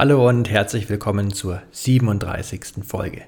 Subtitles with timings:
[0.00, 2.84] Hallo und herzlich willkommen zur 37.
[2.86, 3.22] Folge.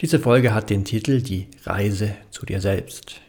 [0.00, 3.20] Diese Folge hat den Titel Die Reise zu dir selbst.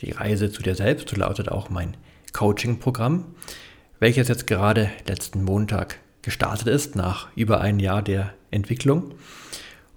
[0.00, 1.96] Die Reise zu dir selbst, so lautet auch mein
[2.32, 3.26] Coaching-Programm,
[4.00, 9.14] welches jetzt gerade letzten Montag gestartet ist, nach über ein Jahr der Entwicklung.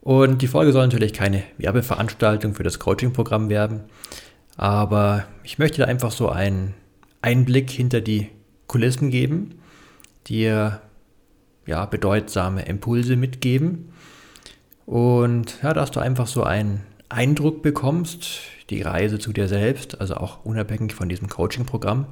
[0.02, 3.82] Und die Folge soll natürlich keine Werbeveranstaltung für das Coaching-Programm werden,
[4.58, 6.76] aber ich möchte da einfach so einen
[7.24, 8.30] Einblick hinter die
[8.68, 9.56] Kulissen geben,
[10.28, 10.82] dir
[11.66, 13.92] ja, bedeutsame Impulse mitgeben.
[14.86, 20.16] Und ja, dass du einfach so einen Eindruck bekommst, die Reise zu dir selbst, also
[20.16, 22.08] auch unabhängig von diesem Coaching-Programm.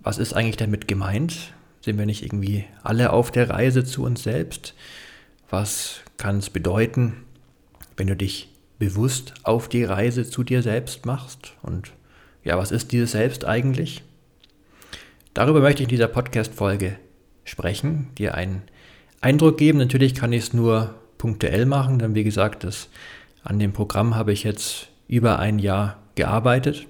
[0.00, 1.52] Was ist eigentlich damit gemeint?
[1.80, 4.74] Sind wir nicht irgendwie alle auf der Reise zu uns selbst?
[5.48, 7.24] Was kann es bedeuten,
[7.96, 11.54] wenn du dich bewusst auf die Reise zu dir selbst machst?
[11.62, 11.92] Und
[12.44, 14.02] ja, was ist dieses Selbst eigentlich?
[15.34, 16.98] Darüber möchte ich in dieser Podcast-Folge
[17.50, 18.62] sprechen, dir einen
[19.20, 19.78] Eindruck geben.
[19.78, 22.88] Natürlich kann ich es nur punktuell machen, denn wie gesagt, das,
[23.42, 26.86] an dem Programm habe ich jetzt über ein Jahr gearbeitet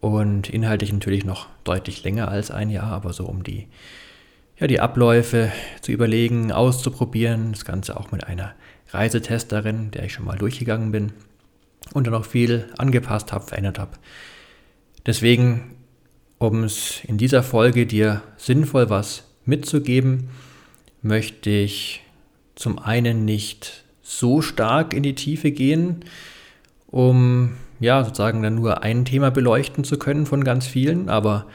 [0.00, 3.68] und inhaltlich natürlich noch deutlich länger als ein Jahr, aber so um die,
[4.58, 8.54] ja, die Abläufe zu überlegen, auszuprobieren, das Ganze auch mit einer
[8.90, 11.12] Reisetesterin, der ich schon mal durchgegangen bin
[11.92, 13.92] und dann auch viel angepasst habe, verändert habe.
[15.06, 15.76] Deswegen,
[16.38, 20.30] um es in dieser Folge dir sinnvoll was mitzugeben,
[21.02, 22.02] möchte ich
[22.54, 26.04] zum einen nicht so stark in die Tiefe gehen,
[26.86, 31.46] um ja sozusagen dann nur ein Thema beleuchten zu können von ganz vielen, aber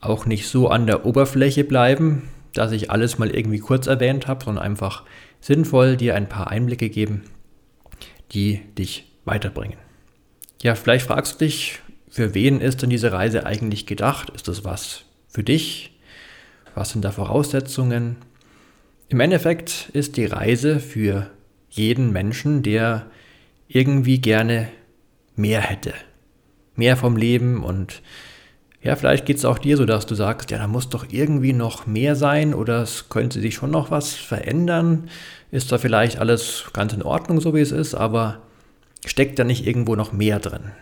[0.00, 4.44] auch nicht so an der Oberfläche bleiben, dass ich alles mal irgendwie kurz erwähnt habe,
[4.44, 5.04] sondern einfach
[5.40, 7.24] sinnvoll dir ein paar Einblicke geben,
[8.32, 9.78] die dich weiterbringen.
[10.62, 14.30] Ja, vielleicht fragst du dich, für wen ist denn diese Reise eigentlich gedacht?
[14.30, 15.95] Ist das was für dich?
[16.76, 18.16] Was sind da Voraussetzungen?
[19.08, 21.30] Im Endeffekt ist die Reise für
[21.70, 23.06] jeden Menschen, der
[23.66, 24.68] irgendwie gerne
[25.36, 25.94] mehr hätte.
[26.74, 28.02] Mehr vom Leben und
[28.82, 31.54] ja, vielleicht geht es auch dir so, dass du sagst, ja, da muss doch irgendwie
[31.54, 35.08] noch mehr sein oder es könnte sich schon noch was verändern.
[35.50, 38.42] Ist da vielleicht alles ganz in Ordnung, so wie es ist, aber
[39.06, 40.72] steckt da nicht irgendwo noch mehr drin?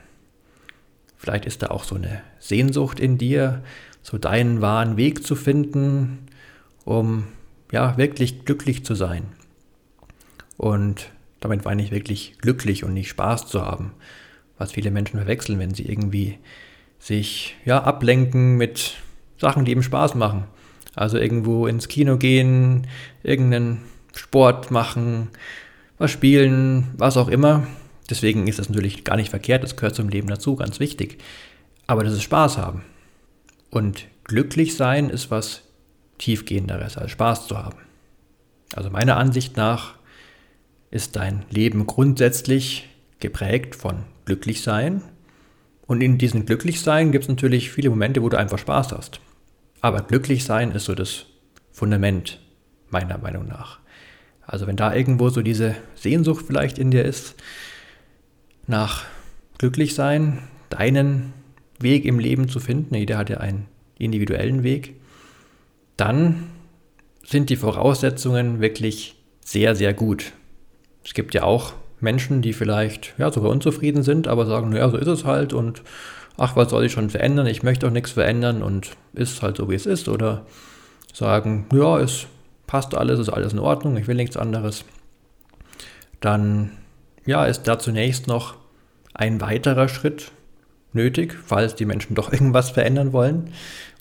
[1.17, 3.63] Vielleicht ist da auch so eine Sehnsucht in dir,
[4.05, 6.19] so deinen wahren Weg zu finden,
[6.85, 7.25] um
[7.73, 9.25] ja wirklich glücklich zu sein.
[10.59, 11.11] Und
[11.41, 13.93] damit meine ich wirklich glücklich und nicht Spaß zu haben,
[14.59, 16.39] was viele Menschen verwechseln, wenn sie irgendwie
[16.99, 18.97] sich ja ablenken mit
[19.39, 20.45] Sachen, die ihm Spaß machen.
[20.95, 22.87] Also irgendwo ins Kino gehen,
[23.23, 23.81] irgendeinen
[24.15, 25.29] Sport machen,
[25.97, 27.67] was spielen, was auch immer.
[28.11, 31.19] Deswegen ist das natürlich gar nicht verkehrt, das gehört zum Leben dazu, ganz wichtig.
[31.87, 32.83] Aber das ist Spaß haben.
[33.75, 35.63] Und glücklich sein ist was
[36.19, 37.79] tiefgehenderes als Spaß zu haben.
[38.73, 39.97] Also meiner Ansicht nach
[40.93, 45.03] ist dein Leben grundsätzlich geprägt von Glücklichsein.
[45.89, 49.19] Und in diesem Glücklichsein gibt es natürlich viele Momente, wo du einfach Spaß hast.
[49.81, 51.27] Aber Glücklichsein ist so das
[51.73, 52.39] Fundament,
[52.91, 53.81] meiner Meinung nach.
[54.47, 57.35] Also wenn da irgendwo so diese Sehnsucht vielleicht in dir ist,
[58.69, 59.05] nach
[59.59, 61.33] Glücklichsein, deinen
[61.85, 64.97] Weg im Leben zu finden, jeder hat ja einen individuellen Weg,
[65.97, 66.49] dann
[67.25, 69.15] sind die Voraussetzungen wirklich
[69.45, 70.33] sehr, sehr gut.
[71.05, 74.97] Es gibt ja auch Menschen, die vielleicht ja, sogar unzufrieden sind, aber sagen, naja, so
[74.97, 75.83] ist es halt und
[76.37, 77.47] ach, was soll ich schon verändern?
[77.47, 80.09] Ich möchte auch nichts verändern und ist halt so, wie es ist.
[80.09, 80.45] Oder
[81.13, 82.27] sagen, ja, es
[82.67, 84.85] passt alles, ist alles in Ordnung, ich will nichts anderes.
[86.21, 86.73] Dann
[87.27, 88.57] ja, ist da zunächst noch
[89.15, 90.33] ein weiterer Schritt
[90.95, 93.51] nötig, falls die Menschen doch irgendwas verändern wollen.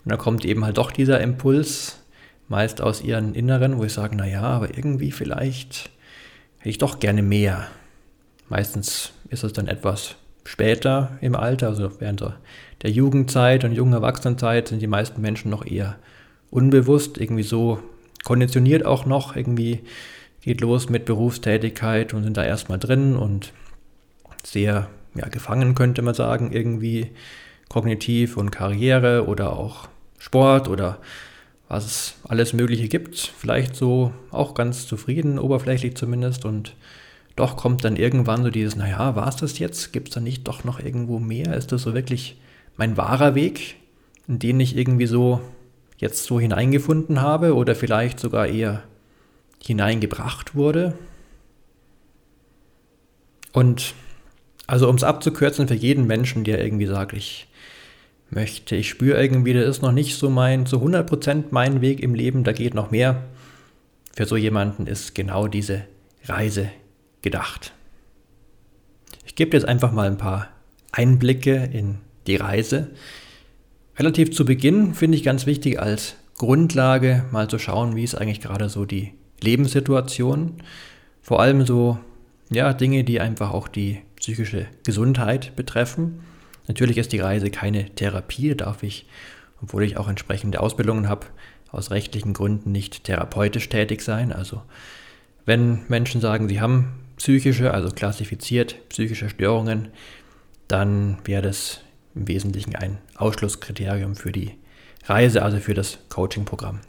[0.06, 2.00] Und dann kommt eben halt doch dieser Impuls,
[2.48, 5.90] meist aus ihren Inneren, wo ich sage, naja, aber irgendwie vielleicht
[6.60, 7.68] hätte ich doch gerne mehr.
[8.50, 12.24] Meistens ist es dann etwas später im Alter, also während
[12.82, 15.96] der Jugendzeit und jungen Erwachsenenzeit sind die meisten Menschen noch eher
[16.52, 17.80] unbewusst, irgendwie so
[18.24, 19.82] konditioniert auch noch, irgendwie
[20.42, 23.54] geht los mit Berufstätigkeit und sind da erstmal drin und
[24.44, 27.12] sehr ja, gefangen, könnte man sagen, irgendwie
[27.70, 29.88] kognitiv und Karriere oder auch
[30.20, 31.00] Sport oder
[31.68, 33.18] was es alles Mögliche gibt.
[33.18, 36.46] Vielleicht so auch ganz zufrieden, oberflächlich zumindest.
[36.46, 36.76] Und
[37.36, 39.92] doch kommt dann irgendwann so dieses, naja, war es das jetzt?
[39.92, 41.56] Gibt es da nicht doch noch irgendwo mehr?
[41.56, 42.40] Ist das so wirklich
[42.78, 43.78] mein wahrer Weg,
[44.28, 45.42] in den ich irgendwie so
[45.98, 48.84] jetzt so hineingefunden habe oder vielleicht sogar eher
[49.60, 50.94] hineingebracht wurde?
[53.52, 53.94] Und
[54.68, 57.48] also um es abzukürzen, für jeden Menschen, der irgendwie sagt, ich
[58.30, 62.16] möchte, ich spüre irgendwie, das ist noch nicht so mein, zu 100% mein Weg im
[62.16, 63.24] Leben, da geht noch mehr.
[64.16, 65.84] Für so jemanden ist genau diese
[66.26, 66.70] Reise
[67.22, 67.74] gedacht.
[69.26, 70.50] Ich gebe jetzt einfach mal ein paar
[70.92, 72.92] Einblicke in die Reise.
[73.98, 78.42] Relativ zu Beginn finde ich ganz wichtig als Grundlage mal zu schauen, wie ist eigentlich
[78.42, 80.62] gerade so die Lebenssituation.
[81.22, 81.98] Vor allem so
[82.50, 86.22] ja, Dinge, die einfach auch die psychische Gesundheit betreffen.
[86.70, 89.06] Natürlich ist die Reise keine Therapie, da darf ich,
[89.62, 91.28] obwohl ich auch entsprechende Ausbildungen habe,
[91.74, 94.32] aus rechtlichen Gründen nicht therapeutisch tätig sein.
[94.32, 94.62] Also
[95.46, 99.90] wenn Menschen sagen, sie haben psychische, also klassifiziert psychische Störungen,
[100.70, 101.82] dann wäre das
[102.16, 104.52] im Wesentlichen ein Ausschlusskriterium für die
[105.06, 106.80] Reise, also für das Coaching-Programm.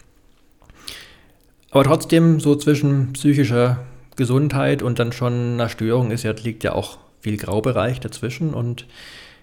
[1.73, 3.85] Aber trotzdem, so zwischen psychischer
[4.15, 8.55] Gesundheit und dann schon einer Störung ist ja, liegt ja auch viel Graubereich dazwischen.
[8.55, 8.87] Und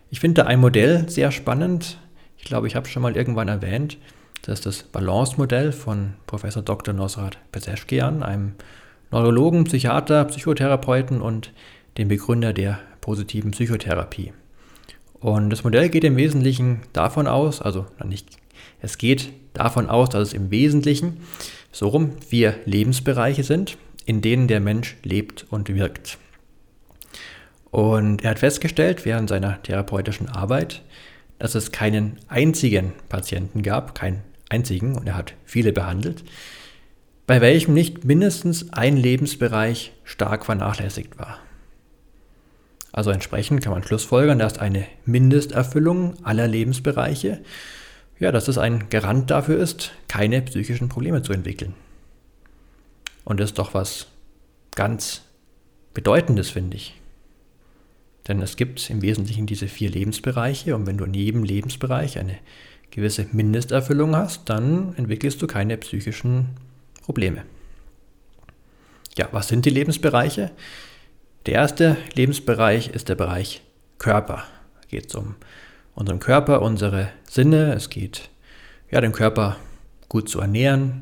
[0.10, 1.98] ich finde da ein Modell sehr spannend.
[2.38, 3.98] Ich glaube, ich habe schon mal irgendwann erwähnt.
[4.44, 6.94] Das ist das Balance-Modell von Professor Dr.
[6.94, 8.54] Nosrat Peseschkian, einem
[9.12, 11.52] Neurologen, Psychiater, Psychotherapeuten und
[11.98, 14.32] dem Begründer der positiven Psychotherapie.
[15.20, 18.28] Und das Modell geht im Wesentlichen davon aus, also nicht,
[18.82, 21.18] es geht davon aus, dass es im Wesentlichen
[21.72, 26.18] so rum vier Lebensbereiche sind, in denen der Mensch lebt und wirkt.
[27.72, 30.82] Und er hat festgestellt während seiner therapeutischen Arbeit,
[31.40, 36.24] dass es keinen einzigen Patienten gab, keinen einzigen, und er hat viele behandelt,
[37.26, 41.40] bei welchem nicht mindestens ein Lebensbereich stark vernachlässigt war.
[42.92, 47.40] Also entsprechend kann man schlussfolgern, dass eine Mindesterfüllung aller Lebensbereiche,
[48.20, 51.74] ja, dass es ein Garant dafür ist, keine psychischen Probleme zu entwickeln.
[53.24, 54.08] Und das ist doch was
[54.76, 55.22] ganz
[55.94, 57.01] Bedeutendes, finde ich.
[58.28, 62.38] Denn es gibt im Wesentlichen diese vier Lebensbereiche und wenn du in jedem Lebensbereich eine
[62.92, 66.48] gewisse Mindesterfüllung hast, dann entwickelst du keine psychischen
[67.04, 67.44] Probleme.
[69.18, 70.52] Ja, was sind die Lebensbereiche?
[71.46, 73.62] Der erste Lebensbereich ist der Bereich
[73.98, 74.44] Körper.
[74.82, 75.36] Da geht es um
[75.96, 77.74] unseren Körper, unsere Sinne.
[77.74, 78.30] Es geht
[78.92, 79.58] ja, den Körper
[80.10, 81.02] gut zu ernähren,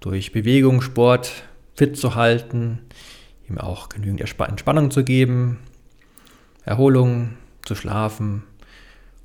[0.00, 1.32] durch Bewegung, Sport
[1.74, 2.78] fit zu halten,
[3.48, 5.58] ihm auch genügend Entspannung zu geben,
[6.64, 8.44] Erholung, zu schlafen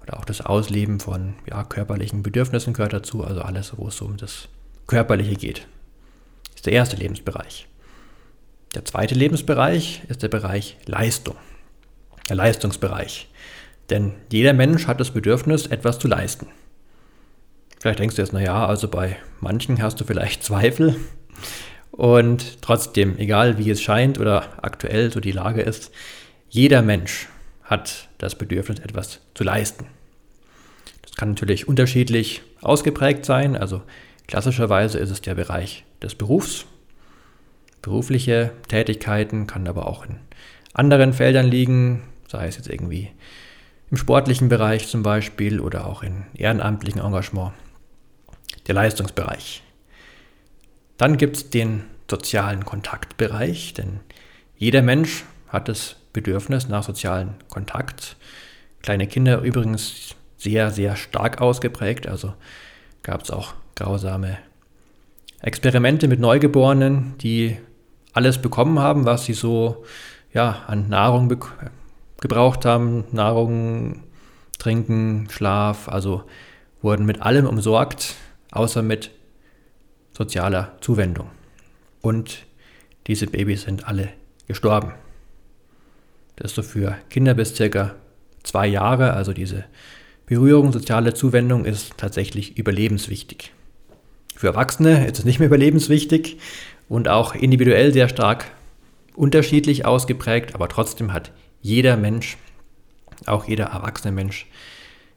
[0.01, 4.17] oder auch das Ausleben von ja, körperlichen Bedürfnissen gehört dazu, also alles, wo es um
[4.17, 4.47] das
[4.87, 5.67] Körperliche geht.
[6.45, 7.67] Das ist der erste Lebensbereich.
[8.75, 11.35] Der zweite Lebensbereich ist der Bereich Leistung,
[12.27, 13.29] der Leistungsbereich.
[13.89, 16.47] Denn jeder Mensch hat das Bedürfnis, etwas zu leisten.
[17.79, 20.97] Vielleicht denkst du jetzt, naja, also bei manchen hast du vielleicht Zweifel.
[21.91, 25.91] Und trotzdem, egal wie es scheint oder aktuell so die Lage ist,
[26.49, 27.27] jeder Mensch
[27.63, 29.85] hat das Bedürfnis, etwas zu leisten.
[31.03, 33.55] Das kann natürlich unterschiedlich ausgeprägt sein.
[33.55, 33.83] Also
[34.27, 36.65] klassischerweise ist es der Bereich des Berufs.
[37.81, 40.17] Berufliche Tätigkeiten kann aber auch in
[40.73, 43.11] anderen Feldern liegen, sei es jetzt irgendwie
[43.91, 47.53] im sportlichen Bereich zum Beispiel oder auch in ehrenamtlichen Engagement
[48.67, 49.63] der Leistungsbereich.
[50.97, 53.99] Dann gibt es den sozialen Kontaktbereich, denn
[54.57, 58.17] jeder Mensch hat das Bedürfnis nach sozialen Kontakt.
[58.81, 62.33] Kleine Kinder übrigens sehr, sehr stark ausgeprägt, also
[63.03, 64.37] gab es auch grausame
[65.41, 67.57] Experimente mit Neugeborenen, die
[68.13, 69.85] alles bekommen haben, was sie so
[70.33, 71.29] ja, an Nahrung
[72.19, 74.03] gebraucht haben, Nahrung,
[74.57, 76.23] Trinken, Schlaf, also
[76.81, 78.15] wurden mit allem umsorgt,
[78.51, 79.11] außer mit
[80.11, 81.29] sozialer Zuwendung.
[82.01, 82.45] Und
[83.07, 84.09] diese Babys sind alle
[84.47, 84.93] gestorben.
[86.39, 87.95] Das ist so für Kinder bis circa
[88.43, 89.65] zwei Jahre, also diese
[90.25, 93.51] Berührung, soziale Zuwendung ist tatsächlich überlebenswichtig.
[94.35, 96.37] Für Erwachsene ist es nicht mehr überlebenswichtig
[96.87, 98.45] und auch individuell sehr stark
[99.15, 101.31] unterschiedlich ausgeprägt, aber trotzdem hat
[101.61, 102.37] jeder Mensch,
[103.25, 104.47] auch jeder erwachsene Mensch,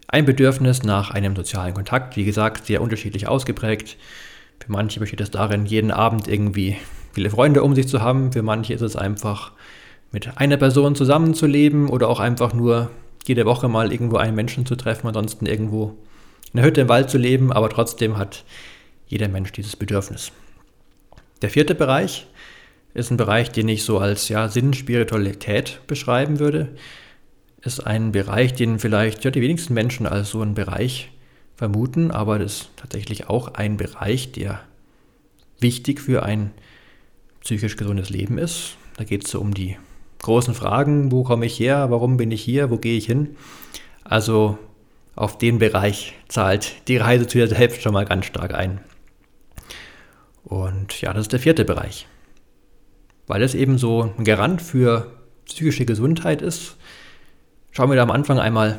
[0.09, 3.97] ein Bedürfnis nach einem sozialen Kontakt, wie gesagt, sehr unterschiedlich ausgeprägt.
[4.59, 6.77] Für manche besteht es darin, jeden Abend irgendwie
[7.13, 8.33] viele Freunde um sich zu haben.
[8.33, 9.53] Für manche ist es einfach,
[10.13, 12.91] mit einer Person zusammenzuleben oder auch einfach nur
[13.27, 15.97] jede Woche mal irgendwo einen Menschen zu treffen, ansonsten irgendwo
[16.53, 17.53] in der Hütte im Wald zu leben.
[17.53, 18.45] Aber trotzdem hat
[19.07, 20.33] jeder Mensch dieses Bedürfnis.
[21.41, 22.27] Der vierte Bereich
[22.95, 26.69] ist ein Bereich, den ich so als ja, Sinn-Spiritualität beschreiben würde.
[27.63, 31.11] Ist ein Bereich, den vielleicht ja, die wenigsten Menschen als so einen Bereich
[31.57, 34.61] vermuten, aber das ist tatsächlich auch ein Bereich, der
[35.61, 36.51] wichtig für ein
[37.41, 38.77] psychisch gesundes Leben ist.
[38.97, 39.77] Da geht es so um die
[40.23, 43.37] großen Fragen, wo komme ich her, warum bin ich hier, wo gehe ich hin.
[44.05, 44.59] Also
[45.15, 48.81] auf den Bereich zahlt die Reise zu dir selbst schon mal ganz stark ein.
[50.45, 52.07] Und ja, das ist der vierte Bereich.
[53.27, 55.13] Weil es eben so ein Garant für
[55.47, 56.77] psychische Gesundheit ist,
[57.71, 58.79] schauen wir da am Anfang einmal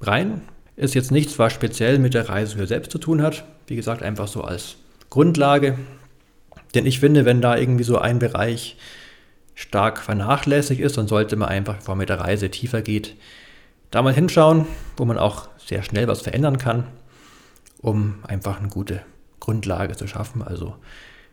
[0.00, 0.42] rein.
[0.76, 3.44] Ist jetzt nichts, was speziell mit der Reise für selbst zu tun hat.
[3.66, 4.76] Wie gesagt, einfach so als
[5.10, 5.78] Grundlage.
[6.74, 8.76] Denn ich finde, wenn da irgendwie so ein Bereich
[9.54, 13.16] stark vernachlässigt ist, dann sollte man einfach, bevor man mit der Reise tiefer geht,
[13.90, 16.84] da mal hinschauen, wo man auch sehr schnell was verändern kann,
[17.80, 19.02] um einfach eine gute
[19.40, 20.42] Grundlage zu schaffen.
[20.42, 20.74] Also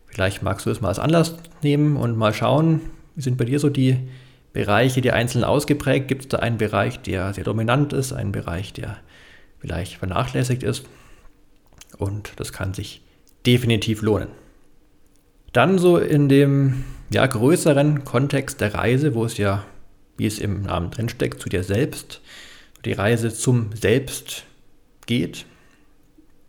[0.06, 2.82] vielleicht magst du es mal als Anlass nehmen und mal schauen,
[3.16, 3.98] wie sind bei dir so die
[4.54, 6.08] Bereiche, die einzeln ausgeprägt?
[6.08, 8.98] Gibt es da einen Bereich, der sehr dominant ist, einen Bereich, der
[9.60, 10.86] vielleicht vernachlässigt ist?
[11.98, 13.02] Und das kann sich
[13.46, 14.30] definitiv lohnen.
[15.54, 19.66] Dann so in dem ja, größeren Kontext der Reise, wo es ja,
[20.18, 22.22] wie es im Namen drinsteckt, zu dir selbst
[22.86, 24.46] die Reise zum Selbst
[25.06, 25.46] geht,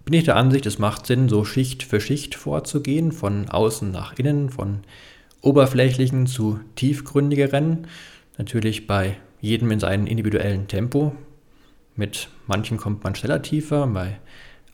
[0.05, 4.19] bin ich der Ansicht, es macht Sinn, so Schicht für Schicht vorzugehen, von außen nach
[4.19, 4.81] innen, von
[5.43, 7.87] oberflächlichen zu tiefgründigeren.
[8.39, 11.15] Natürlich bei jedem in seinem individuellen Tempo.
[11.95, 14.19] Mit manchen kommt man schneller tiefer, bei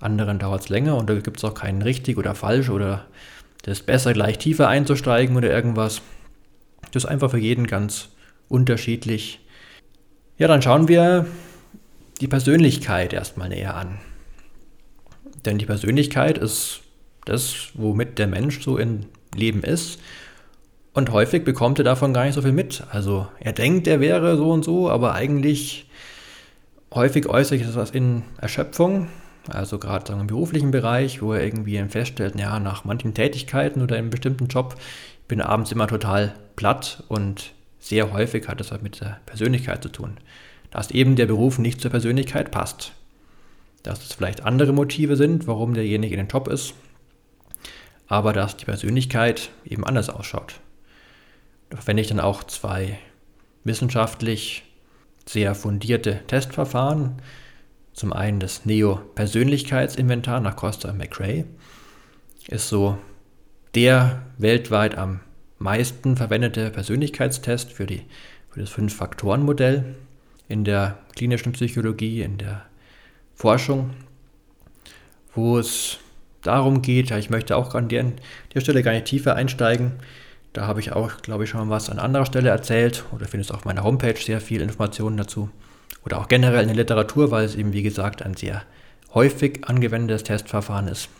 [0.01, 3.07] anderen dauert es länger und da gibt es auch keinen richtig oder falsch oder
[3.63, 6.03] das ist besser, gleich tiefer einzusteigen oder irgendwas.
[6.93, 8.09] Das ist einfach für jeden ganz
[8.49, 9.41] unterschiedlich.
[10.39, 11.27] Ja, dann schauen wir
[12.21, 13.99] die Persönlichkeit erstmal näher an.
[15.45, 16.81] Denn die Persönlichkeit ist
[17.25, 20.01] das, womit der Mensch so im Leben ist.
[20.95, 22.83] Und häufig bekommt er davon gar nicht so viel mit.
[22.91, 25.89] Also er denkt, er wäre so und so, aber eigentlich
[26.93, 29.09] häufig äußert sich das in Erschöpfung.
[29.51, 34.03] Also gerade im beruflichen Bereich, wo er irgendwie feststellt, ja, nach manchen Tätigkeiten oder in
[34.03, 34.77] einem bestimmten Job
[35.27, 39.89] bin abends immer total platt und sehr häufig hat das halt mit der Persönlichkeit zu
[39.89, 40.19] tun
[40.71, 42.93] dass eben der Beruf nicht zur Persönlichkeit passt.
[43.83, 46.75] Dass es vielleicht andere Motive sind, warum derjenige in den Job ist,
[48.07, 50.61] aber dass die Persönlichkeit eben anders ausschaut.
[51.71, 52.99] Da verwende ich dann auch zwei
[53.65, 54.65] wissenschaftlich
[55.27, 57.21] sehr fundierte Testverfahren.
[57.99, 61.47] Zum einen das Neo-Persönlichkeitsinventar nach Costa McRae
[62.47, 62.97] ist so
[63.75, 65.19] der weltweit am
[65.59, 68.03] meisten verwendete Persönlichkeitstest für, die,
[68.51, 69.97] für das Fünf-Faktoren-Modell
[70.47, 72.67] in der klinischen Psychologie, in der
[73.35, 73.91] Forschung,
[75.35, 75.99] wo es
[76.43, 78.13] darum geht, ich möchte auch an der,
[78.55, 79.95] der Stelle gar nicht tiefer einsteigen.
[80.53, 83.65] Da habe ich auch, glaube ich, schon was an anderer Stelle erzählt oder findest auf
[83.65, 85.51] meiner Homepage sehr viel Informationen dazu.
[86.09, 88.63] Oder auch generell in der Literatur, weil es eben, wie gesagt, ein sehr
[89.13, 91.11] häufig angewendetes Testverfahren ist,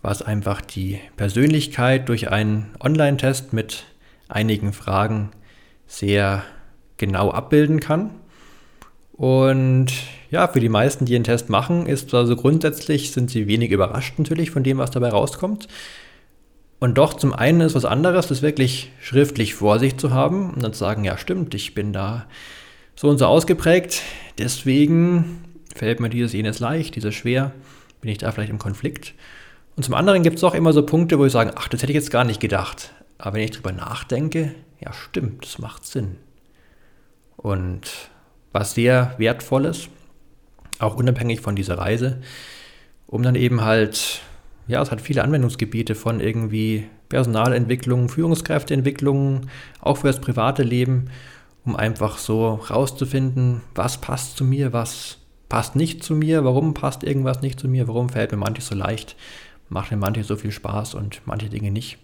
[0.00, 3.82] was einfach die Persönlichkeit durch einen Online-Test mit
[4.28, 5.30] einigen Fragen
[5.88, 6.44] sehr
[6.98, 8.10] genau abbilden kann.
[9.12, 9.88] Und
[10.30, 14.20] ja, für die meisten, die den Test machen, ist also grundsätzlich sind sie wenig überrascht
[14.20, 15.66] natürlich von dem, was dabei rauskommt.
[16.78, 20.62] Und doch zum einen ist was anderes, das wirklich schriftlich vor sich zu haben und
[20.62, 22.26] dann zu sagen, ja stimmt, ich bin da
[22.96, 24.02] so und so ausgeprägt,
[24.38, 27.52] deswegen fällt mir dieses jenes leicht, dieses schwer,
[28.00, 29.14] bin ich da vielleicht im Konflikt.
[29.76, 31.92] Und zum anderen gibt es auch immer so Punkte, wo ich sage, ach, das hätte
[31.92, 32.92] ich jetzt gar nicht gedacht.
[33.18, 36.16] Aber wenn ich drüber nachdenke, ja stimmt, das macht Sinn.
[37.36, 38.10] Und
[38.52, 39.88] was sehr wertvolles,
[40.78, 42.22] auch unabhängig von dieser Reise,
[43.06, 44.22] um dann eben halt,
[44.66, 49.48] ja, es hat viele Anwendungsgebiete von irgendwie Personalentwicklung, Führungskräfteentwicklung,
[49.80, 51.10] auch für das private Leben,
[51.66, 55.18] um einfach so rauszufinden, was passt zu mir, was
[55.48, 58.74] passt nicht zu mir, warum passt irgendwas nicht zu mir, warum fällt mir manches so
[58.74, 59.16] leicht,
[59.68, 61.98] macht mir manches so viel Spaß und manche Dinge nicht.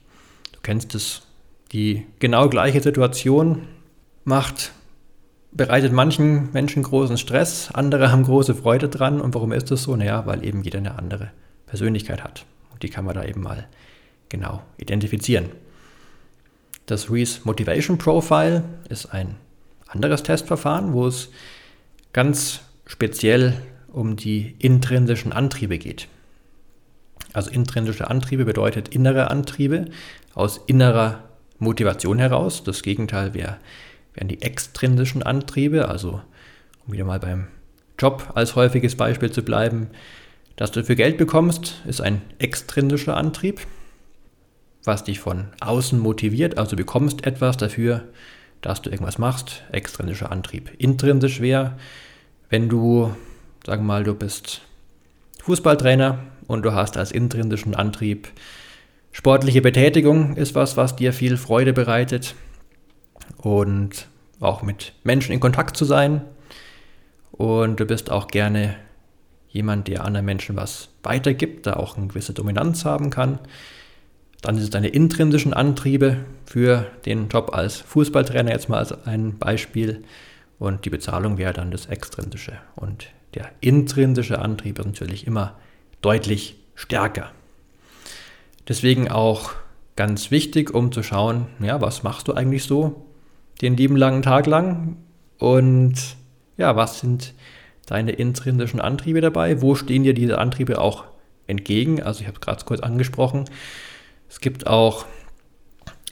[0.53, 1.23] Du kennst es,
[1.73, 3.63] die genau gleiche Situation
[4.25, 4.73] macht
[5.53, 9.21] bereitet manchen Menschen großen Stress, andere haben große Freude dran.
[9.21, 9.95] Und warum ist das so?
[9.95, 11.31] Naja, weil eben jeder eine andere
[11.67, 12.47] Persönlichkeit hat.
[12.73, 13.67] Und die kann man da eben mal
[14.29, 15.51] genau identifizieren.
[16.87, 19.37] Das Reese Motivation Profile ist ein
[19.93, 21.31] anderes Testverfahren, wo es
[22.13, 23.55] ganz speziell
[23.89, 26.09] um die intrinsischen Antriebe geht.
[27.33, 29.87] Also intrinsische Antriebe bedeutet innere Antriebe
[30.35, 31.25] aus innerer
[31.59, 32.65] Motivation heraus.
[32.65, 33.59] Das Gegenteil wäre
[34.15, 36.21] wären die extrinsischen Antriebe, also
[36.87, 37.49] um wieder mal beim
[37.99, 39.89] Job als häufiges Beispiel zu bleiben,
[40.57, 43.63] Das du für Geld bekommst, ist ein extrinsischer Antrieb,
[44.85, 46.59] was dich von außen motiviert.
[46.59, 48.05] Also du bekommst etwas dafür,
[48.63, 49.63] dass du irgendwas machst.
[49.71, 50.71] Extrinsischer Antrieb.
[50.79, 51.77] Intrinsisch wäre,
[52.49, 53.15] wenn du,
[53.67, 54.63] sagen wir mal, du bist
[55.43, 58.29] Fußballtrainer und du hast als intrinsischen Antrieb
[59.13, 62.35] sportliche Betätigung ist was, was dir viel Freude bereitet
[63.37, 64.09] und
[64.41, 66.23] auch mit Menschen in Kontakt zu sein.
[67.31, 68.77] Und du bist auch gerne
[69.49, 73.39] jemand, der anderen Menschen was weitergibt, da auch eine gewisse Dominanz haben kann.
[74.43, 79.39] Dann ist es deine intrinsischen Antriebe für den Job als Fußballtrainer, jetzt mal als ein
[79.39, 80.05] Beispiel.
[80.59, 82.59] Und die Bezahlung wäre dann das Extrinsische.
[82.75, 85.57] Und der intrinsische Antrieb ist natürlich immer
[86.03, 87.31] deutlich stärker.
[88.69, 89.53] Deswegen auch
[89.97, 93.07] ganz wichtig, um zu schauen, ja, was machst du eigentlich so
[93.61, 94.97] den lieben langen Tag lang
[95.39, 95.95] und
[96.57, 97.35] ja, was sind
[97.87, 99.61] deine intrinsischen Antriebe dabei?
[99.63, 101.05] Wo stehen dir diese Antriebe auch
[101.47, 102.03] entgegen?
[102.03, 103.45] Also ich habe es gerade kurz angesprochen.
[104.33, 105.05] Es gibt auch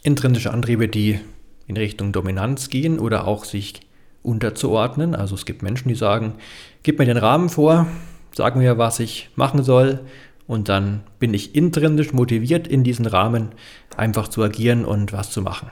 [0.02, 1.18] intrinsische Antriebe, die
[1.66, 3.80] in Richtung Dominanz gehen oder auch sich
[4.22, 5.14] unterzuordnen.
[5.14, 6.34] Also es gibt Menschen, die sagen,
[6.82, 7.86] gib mir den Rahmen vor,
[8.34, 10.00] sag mir, was ich machen soll
[10.46, 13.52] und dann bin ich intrinsisch motiviert in diesen Rahmen
[13.96, 15.70] einfach zu agieren und was zu machen.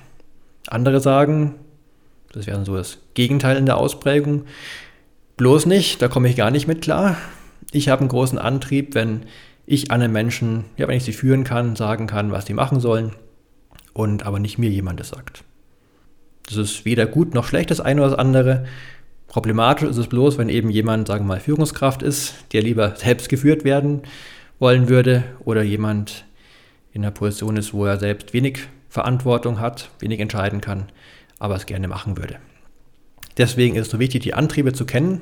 [0.69, 1.55] Andere sagen,
[2.33, 4.45] das wäre so das Gegenteil in der Ausprägung,
[5.37, 7.19] bloß nicht, da komme ich gar nicht mit klar.
[7.73, 9.27] Ich habe einen großen Antrieb, wenn
[9.71, 13.13] ich anderen Menschen, ja, wenn ich sie führen kann, sagen kann, was sie machen sollen
[13.93, 15.45] und aber nicht mir jemand das sagt.
[16.47, 18.65] Das ist weder gut noch schlecht, das eine oder das andere.
[19.27, 23.29] Problematisch ist es bloß, wenn eben jemand, sagen wir mal, Führungskraft ist, der lieber selbst
[23.29, 24.03] geführt werden
[24.59, 26.25] wollen würde oder jemand
[26.93, 30.85] in einer Position ist, wo er selbst wenig Verantwortung hat, wenig entscheiden kann,
[31.39, 32.37] aber es gerne machen würde.
[33.37, 35.21] Deswegen ist es so wichtig, die Antriebe zu kennen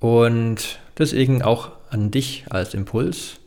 [0.00, 3.38] und deswegen auch an dich als Impuls.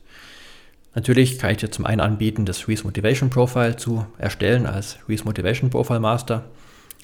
[0.95, 5.23] Natürlich kann ich dir zum einen anbieten, das Reese Motivation Profile zu erstellen als Reese
[5.25, 6.45] Motivation Profile Master.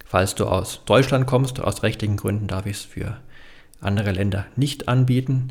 [0.06, 3.18] Falls du aus Deutschland kommst, aus rechtlichen Gründen darf ich es für
[3.82, 5.50] andere Länder nicht anbieten.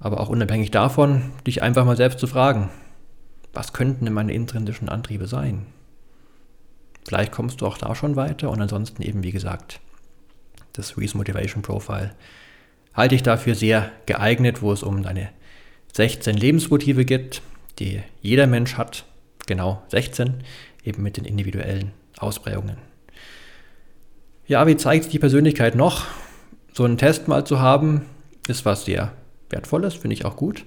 [0.00, 2.70] Aber auch unabhängig davon, dich einfach mal selbst zu fragen,
[3.52, 5.66] was könnten denn meine intrinsischen Antriebe sein?
[7.06, 9.80] Vielleicht kommst du auch da schon weiter und ansonsten eben, wie gesagt,
[10.74, 12.12] das Reese Motivation Profile
[12.98, 15.28] halte ich dafür sehr geeignet, wo es um deine
[15.92, 17.42] 16 Lebensmotive geht,
[17.78, 19.04] die jeder Mensch hat,
[19.46, 20.42] genau 16,
[20.84, 22.76] eben mit den individuellen Ausprägungen.
[24.48, 26.06] Ja, wie zeigt die Persönlichkeit noch?
[26.72, 28.04] So einen Test mal zu haben,
[28.48, 29.12] ist was sehr
[29.48, 30.64] Wertvolles, finde ich auch gut.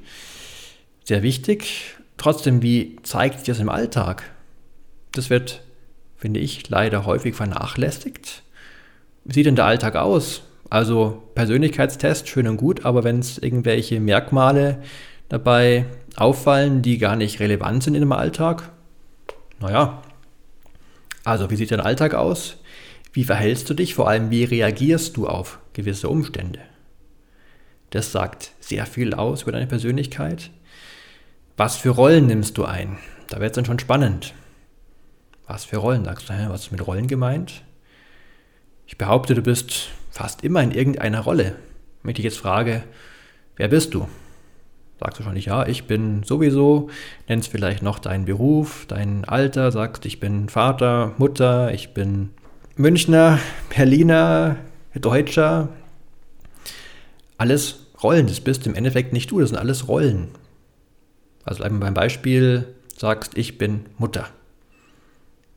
[1.04, 1.96] Sehr wichtig.
[2.15, 4.24] Trotzdem, wie zeigt sich das im Alltag?
[5.12, 5.63] Das wird,
[6.15, 8.44] finde ich, leider häufig vernachlässigt.
[9.26, 10.44] Wie sieht denn der Alltag aus?
[10.72, 14.82] Also Persönlichkeitstest, schön und gut, aber wenn es irgendwelche Merkmale
[15.28, 18.72] dabei auffallen, die gar nicht relevant sind in dem Alltag,
[19.60, 20.02] naja.
[21.26, 22.56] Also, wie sieht dein Alltag aus?
[23.12, 23.96] Wie verhältst du dich?
[23.96, 26.60] Vor allem, wie reagierst du auf gewisse Umstände?
[27.90, 30.52] Das sagt sehr viel aus über deine Persönlichkeit.
[31.58, 32.98] Was für Rollen nimmst du ein?
[33.28, 34.34] Da wird es dann schon spannend.
[35.48, 36.06] Was für Rollen?
[36.06, 37.62] Sagst du, was ist mit Rollen gemeint?
[38.92, 41.56] Ich behaupte, du bist fast immer in irgendeiner Rolle.
[42.04, 42.84] Wenn ich dich jetzt frage,
[43.56, 44.10] wer bist du?
[45.00, 46.90] Sagst du nicht, ja, ich bin sowieso,
[47.30, 52.32] nennst vielleicht noch deinen Beruf, dein Alter, sagst, ich bin Vater, Mutter, ich bin
[52.76, 53.40] Münchner,
[53.74, 54.58] Berliner,
[54.94, 55.70] Deutscher.
[57.38, 60.28] Alles Rollen, das bist im Endeffekt nicht du, das sind alles Rollen.
[61.46, 64.28] Also bleiben wir beim Beispiel, sagst, ich bin Mutter.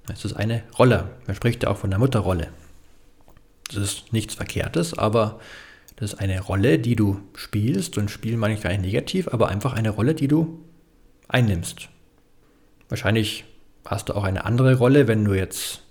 [0.07, 1.09] Das ist eine Rolle.
[1.27, 2.49] Man spricht ja auch von der Mutterrolle.
[3.69, 5.41] Das ist nichts Verkehrtes, aber
[5.97, 9.49] das ist eine Rolle, die du spielst und spielen meine ich gar nicht negativ, aber
[9.49, 10.61] einfach eine Rolle, die du
[11.29, 11.89] einnimmst.
[12.89, 13.45] Wahrscheinlich
[13.85, 15.83] hast du auch eine andere Rolle, wenn du jetzt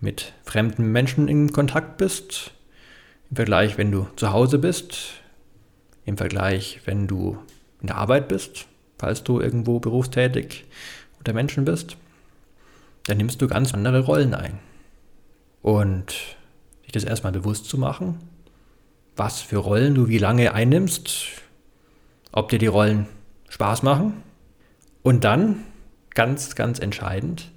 [0.00, 2.52] mit fremden Menschen in Kontakt bist.
[3.28, 5.20] Im Vergleich, wenn du zu Hause bist,
[6.04, 7.38] im Vergleich, wenn du
[7.80, 8.66] in der Arbeit bist,
[8.98, 10.64] falls du irgendwo berufstätig
[11.18, 11.96] unter Menschen bist,
[13.06, 14.58] dann nimmst du ganz andere Rollen ein.
[15.62, 16.14] Und
[16.90, 18.18] sich das erstmal bewusst zu machen,
[19.14, 21.20] was für Rollen du wie lange einnimmst,
[22.32, 23.06] ob dir die Rollen
[23.48, 24.14] Spaß machen
[25.02, 25.64] und dann,
[26.14, 27.52] ganz, ganz entscheidend,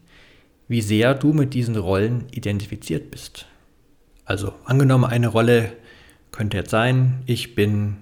[0.67, 3.48] wie sehr du mit diesen Rollen identifiziert bist.
[4.24, 5.74] Also angenommen, eine Rolle
[6.32, 7.98] könnte jetzt sein, ich bin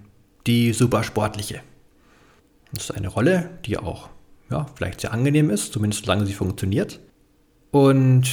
[0.47, 1.61] die supersportliche.
[2.73, 4.09] Das ist eine Rolle, die auch
[4.49, 6.99] ja, vielleicht sehr angenehm ist, zumindest solange sie funktioniert.
[7.71, 8.29] Und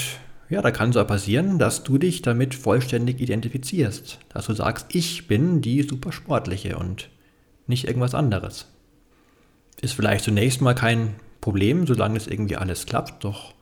[0.48, 4.18] ja, da kann es auch passieren, dass du dich damit vollständig identifizierst.
[4.30, 7.10] Dass du sagst, ich bin die Supersportliche und
[7.66, 8.66] nicht irgendwas anderes.
[9.80, 13.24] ist vielleicht zunächst mal kein Problem, solange es irgendwie alles klappt.
[13.24, 13.54] Doch,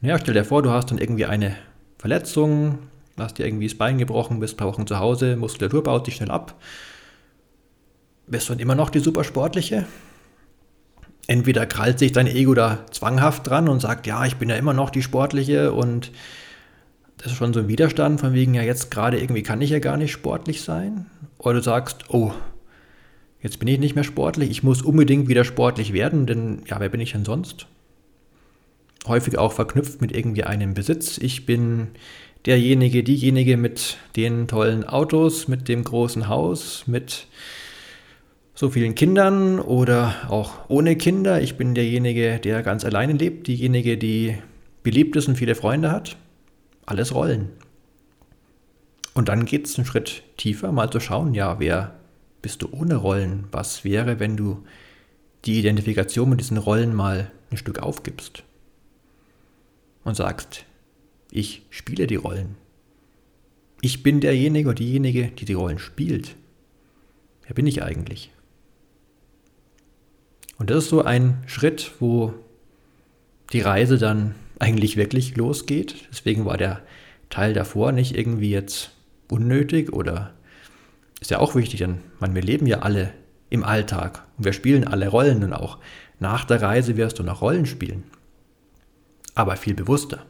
[0.00, 1.56] naja, stell dir vor, du hast dann irgendwie eine
[1.98, 2.78] Verletzung,
[3.16, 6.16] hast dir irgendwie das Bein gebrochen, bist ein paar Wochen zu Hause, Muskulatur baut sich
[6.16, 6.60] schnell ab.
[8.26, 9.86] Bist du dann immer noch die Supersportliche?
[11.30, 14.72] Entweder krallt sich dein Ego da zwanghaft dran und sagt, ja, ich bin ja immer
[14.72, 16.10] noch die Sportliche und
[17.18, 19.78] das ist schon so ein Widerstand von wegen, ja, jetzt gerade irgendwie kann ich ja
[19.78, 21.06] gar nicht sportlich sein.
[21.38, 22.32] Oder du sagst, oh,
[23.40, 26.88] jetzt bin ich nicht mehr sportlich, ich muss unbedingt wieder sportlich werden, denn ja, wer
[26.88, 27.68] bin ich denn sonst?
[29.06, 31.16] Häufig auch verknüpft mit irgendwie einem Besitz.
[31.16, 31.90] Ich bin
[32.44, 37.28] derjenige, diejenige mit den tollen Autos, mit dem großen Haus, mit
[38.60, 41.40] so vielen Kindern oder auch ohne Kinder.
[41.40, 44.36] Ich bin derjenige, der ganz alleine lebt, diejenige, die
[44.82, 46.18] beliebt ist und viele Freunde hat.
[46.84, 47.48] Alles Rollen.
[49.14, 51.94] Und dann geht es einen Schritt tiefer, mal zu schauen, ja, wer
[52.42, 53.44] bist du ohne Rollen?
[53.50, 54.62] Was wäre, wenn du
[55.46, 58.42] die Identifikation mit diesen Rollen mal ein Stück aufgibst
[60.04, 60.66] und sagst,
[61.30, 62.56] ich spiele die Rollen.
[63.80, 66.36] Ich bin derjenige oder diejenige, die die Rollen spielt.
[67.46, 68.30] Wer bin ich eigentlich?
[70.60, 72.34] Und das ist so ein Schritt, wo
[73.54, 75.94] die Reise dann eigentlich wirklich losgeht.
[76.12, 76.82] Deswegen war der
[77.30, 78.90] Teil davor nicht irgendwie jetzt
[79.30, 80.34] unnötig oder
[81.18, 83.14] ist ja auch wichtig, denn man, wir leben ja alle
[83.48, 85.78] im Alltag und wir spielen alle Rollen und auch
[86.18, 88.02] nach der Reise wirst du noch Rollen spielen.
[89.34, 90.26] Aber viel bewusster.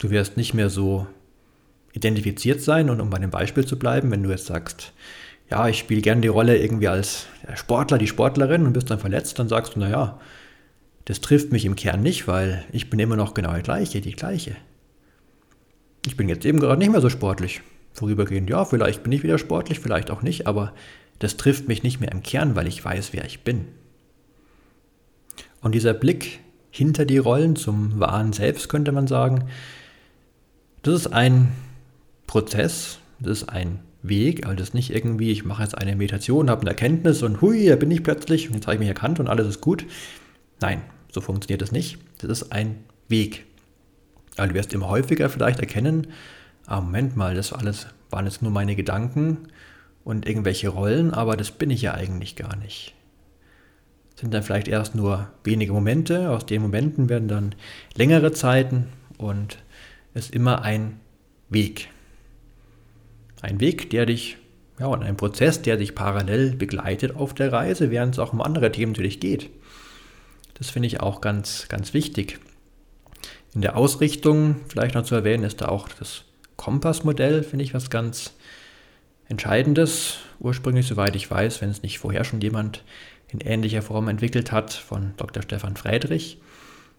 [0.00, 1.06] Du wirst nicht mehr so
[1.92, 4.92] identifiziert sein und um bei dem Beispiel zu bleiben, wenn du jetzt sagst,
[5.48, 9.38] ja, ich spiele gerne die Rolle irgendwie als Sportler, die Sportlerin und bist dann verletzt,
[9.38, 10.20] dann sagst du, naja,
[11.04, 14.12] das trifft mich im Kern nicht, weil ich bin immer noch genau die gleiche, die
[14.12, 14.56] gleiche.
[16.06, 17.62] Ich bin jetzt eben gerade nicht mehr so sportlich.
[17.92, 20.74] Vorübergehend, ja, vielleicht bin ich wieder sportlich, vielleicht auch nicht, aber
[21.18, 23.66] das trifft mich nicht mehr im Kern, weil ich weiß, wer ich bin.
[25.60, 29.48] Und dieser Blick hinter die Rollen zum wahren Selbst, könnte man sagen,
[30.82, 31.52] das ist ein
[32.26, 36.50] Prozess, das ist ein Weg, also das ist nicht irgendwie, ich mache jetzt eine Meditation,
[36.50, 39.18] habe eine Erkenntnis und hui, da bin ich plötzlich und jetzt habe ich mich erkannt
[39.18, 39.84] und alles ist gut.
[40.60, 41.98] Nein, so funktioniert das nicht.
[42.18, 43.46] Das ist ein Weg.
[44.36, 46.08] Also du wirst immer häufiger vielleicht erkennen,
[46.66, 49.48] ah, Moment mal, das alles waren jetzt nur meine Gedanken
[50.04, 52.94] und irgendwelche Rollen, aber das bin ich ja eigentlich gar nicht.
[54.12, 57.54] Das sind dann vielleicht erst nur wenige Momente, aus den Momenten werden dann
[57.94, 59.58] längere Zeiten und
[60.14, 61.00] ist immer ein
[61.48, 61.88] Weg.
[63.40, 64.36] Ein Weg, der dich,
[64.78, 68.42] ja, und ein Prozess, der dich parallel begleitet auf der Reise, während es auch um
[68.42, 69.50] andere Themen natürlich geht.
[70.54, 72.38] Das finde ich auch ganz, ganz wichtig.
[73.54, 76.24] In der Ausrichtung, vielleicht noch zu erwähnen, ist da auch das
[76.56, 78.34] Kompassmodell, finde ich, was ganz
[79.28, 80.18] Entscheidendes.
[80.40, 82.82] Ursprünglich, soweit ich weiß, wenn es nicht vorher schon jemand
[83.28, 85.42] in ähnlicher Form entwickelt hat, von Dr.
[85.42, 86.40] Stefan Friedrich.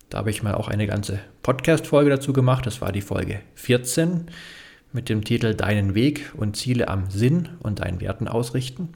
[0.09, 2.65] Da habe ich mal auch eine ganze Podcast-Folge dazu gemacht.
[2.65, 4.27] Das war die Folge 14
[4.91, 8.89] mit dem Titel Deinen Weg und Ziele am Sinn und deinen Werten ausrichten.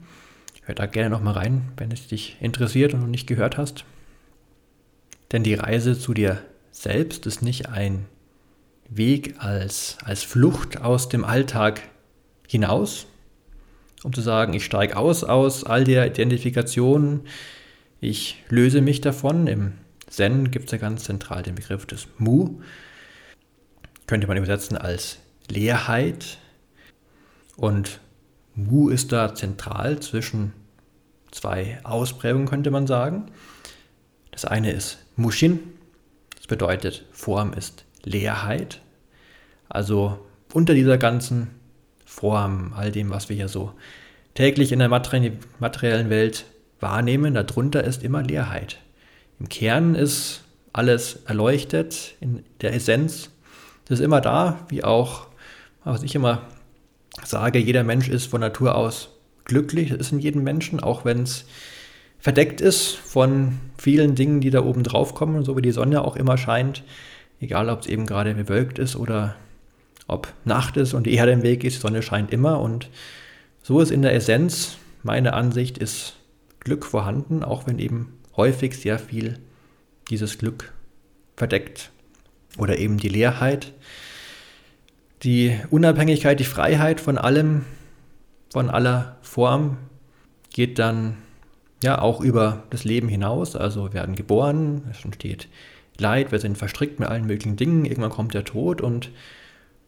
[0.62, 3.84] Hör da gerne nochmal rein, wenn es dich interessiert und du nicht gehört hast.
[5.32, 8.06] Denn die Reise zu dir selbst ist nicht ein
[8.88, 11.82] Weg als, als Flucht aus dem Alltag
[12.48, 13.06] hinaus,
[14.02, 17.22] um zu sagen, ich steige aus aus all der Identifikation,
[18.00, 19.46] ich löse mich davon.
[19.46, 19.72] Im
[20.06, 22.60] Zen gibt es ja ganz zentral den Begriff des Mu.
[24.06, 26.38] Könnte man übersetzen als Leerheit.
[27.56, 28.00] Und
[28.54, 30.52] Mu ist da zentral zwischen
[31.30, 33.26] zwei Ausprägungen, könnte man sagen.
[34.30, 35.60] Das eine ist Mushin,
[36.36, 38.80] das bedeutet Form ist Leerheit.
[39.68, 40.18] Also
[40.52, 41.50] unter dieser ganzen
[42.04, 43.72] Form, all dem, was wir hier so
[44.34, 46.44] täglich in der materiellen Welt
[46.80, 48.78] wahrnehmen, darunter ist immer Leerheit.
[49.40, 53.30] Im Kern ist alles erleuchtet in der Essenz.
[53.86, 55.28] Das ist immer da, wie auch,
[55.84, 56.42] was ich immer
[57.24, 59.10] sage, jeder Mensch ist von Natur aus
[59.44, 59.90] glücklich.
[59.90, 61.44] Das ist in jedem Menschen, auch wenn es
[62.18, 66.16] verdeckt ist von vielen Dingen, die da oben drauf kommen, so wie die Sonne auch
[66.16, 66.82] immer scheint.
[67.40, 69.36] Egal, ob es eben gerade bewölkt ist oder
[70.06, 72.60] ob Nacht ist und die Erde im Weg ist, die Sonne scheint immer.
[72.60, 72.88] Und
[73.62, 76.16] so ist in der Essenz, meine Ansicht, ist
[76.60, 79.38] Glück vorhanden, auch wenn eben häufig sehr viel
[80.08, 80.72] dieses Glück
[81.36, 81.90] verdeckt.
[82.56, 83.72] Oder eben die Leerheit,
[85.24, 87.64] die Unabhängigkeit, die Freiheit von allem,
[88.52, 89.78] von aller Form
[90.52, 91.16] geht dann
[91.82, 93.56] ja auch über das Leben hinaus.
[93.56, 95.48] Also wir werden geboren, es entsteht
[95.98, 99.10] Leid, wir sind verstrickt mit allen möglichen Dingen, irgendwann kommt der Tod und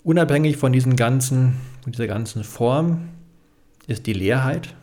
[0.05, 3.09] unabhängig von diesen ganzen, von dieser ganzen Form
[3.89, 4.75] ist die Leerheit,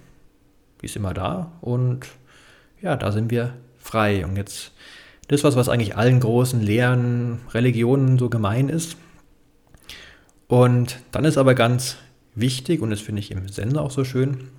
[0.81, 2.07] die ist immer da und
[2.81, 4.25] ja, da sind wir frei.
[4.25, 4.73] Und jetzt
[5.29, 8.97] das, was, was eigentlich allen großen Lehren, Religionen so gemein ist.
[10.53, 11.97] Und dann ist aber ganz
[12.35, 14.49] wichtig, und das finde ich im Sender auch so schön,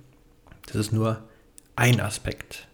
[0.65, 1.21] das ist nur
[1.77, 2.67] ein Aspekt.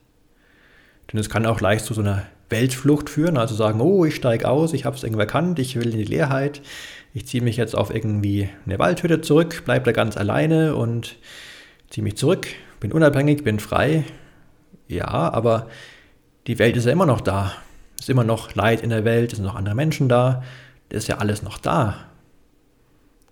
[1.14, 4.50] Denn es kann auch leicht zu so einer Weltflucht führen, also sagen, oh, ich steige
[4.50, 6.64] aus, ich habe es irgendwie erkannt, ich will in die Leerheit,
[7.14, 11.18] ich ziehe mich jetzt auf irgendwie eine Waldhütte zurück, bleibe da ganz alleine und
[11.92, 12.48] ziehe mich zurück,
[12.80, 14.04] bin unabhängig, bin frei.
[14.88, 15.68] Ja, aber
[16.48, 17.52] die Welt ist ja immer noch da.
[18.00, 20.42] Es ist immer noch Leid in der Welt, es sind noch andere Menschen da,
[20.90, 22.08] das ist ja alles noch da.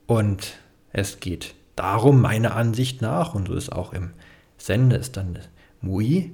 [0.10, 0.58] Und
[0.92, 4.10] es geht darum, meiner Ansicht nach, und so ist auch im
[4.58, 5.38] Sende, ist dann
[5.82, 6.32] Mui,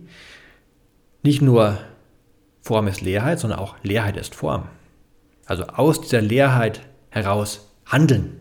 [1.24, 1.78] nicht nur
[2.62, 4.70] Form ist Leerheit, sondern auch Leerheit ist Form.
[5.46, 8.40] Also aus dieser Leerheit heraus handeln,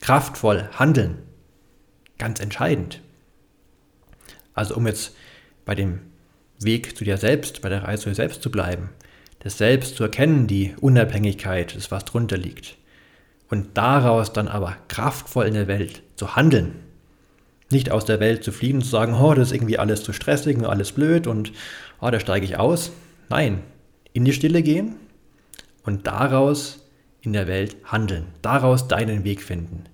[0.00, 1.18] kraftvoll handeln,
[2.18, 3.00] ganz entscheidend.
[4.54, 5.14] Also um jetzt
[5.64, 6.00] bei dem
[6.58, 8.88] Weg zu dir selbst, bei der Reise zu dir selbst zu bleiben,
[9.38, 12.76] das Selbst zu erkennen, die Unabhängigkeit, das was drunter liegt.
[13.54, 16.74] Und daraus dann aber kraftvoll in der Welt zu handeln.
[17.70, 20.12] Nicht aus der Welt zu fliehen und zu sagen, oh, das ist irgendwie alles zu
[20.12, 21.52] stressig und alles blöd und
[22.00, 22.90] oh, da steige ich aus.
[23.28, 23.60] Nein,
[24.12, 24.96] in die Stille gehen
[25.84, 26.84] und daraus
[27.20, 29.84] in der Welt handeln, daraus deinen Weg finden.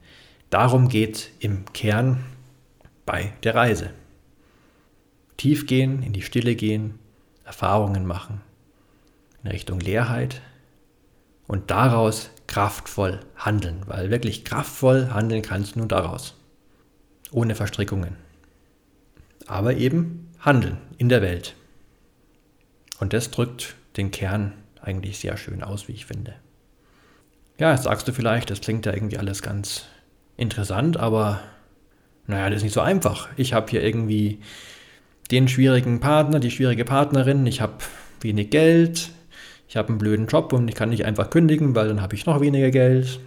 [0.48, 2.24] Darum geht im Kern
[3.04, 3.90] bei der Reise.
[5.36, 6.98] Tief gehen, in die Stille gehen,
[7.44, 8.40] Erfahrungen machen,
[9.44, 10.40] in Richtung Leerheit
[11.50, 16.36] und daraus kraftvoll handeln, weil wirklich kraftvoll handeln kannst du nur daraus,
[17.32, 18.14] ohne Verstrickungen.
[19.48, 21.56] Aber eben handeln in der Welt.
[23.00, 26.36] Und das drückt den Kern eigentlich sehr schön aus, wie ich finde.
[27.58, 29.86] Ja, jetzt sagst du vielleicht, das klingt ja irgendwie alles ganz
[30.36, 31.40] interessant, aber
[32.28, 33.28] naja, das ist nicht so einfach.
[33.36, 34.38] Ich habe hier irgendwie
[35.32, 37.78] den schwierigen Partner, die schwierige Partnerin, ich habe
[38.20, 39.10] wenig Geld,
[39.70, 42.26] ich habe einen blöden Job und ich kann nicht einfach kündigen, weil dann habe ich
[42.26, 43.20] noch weniger Geld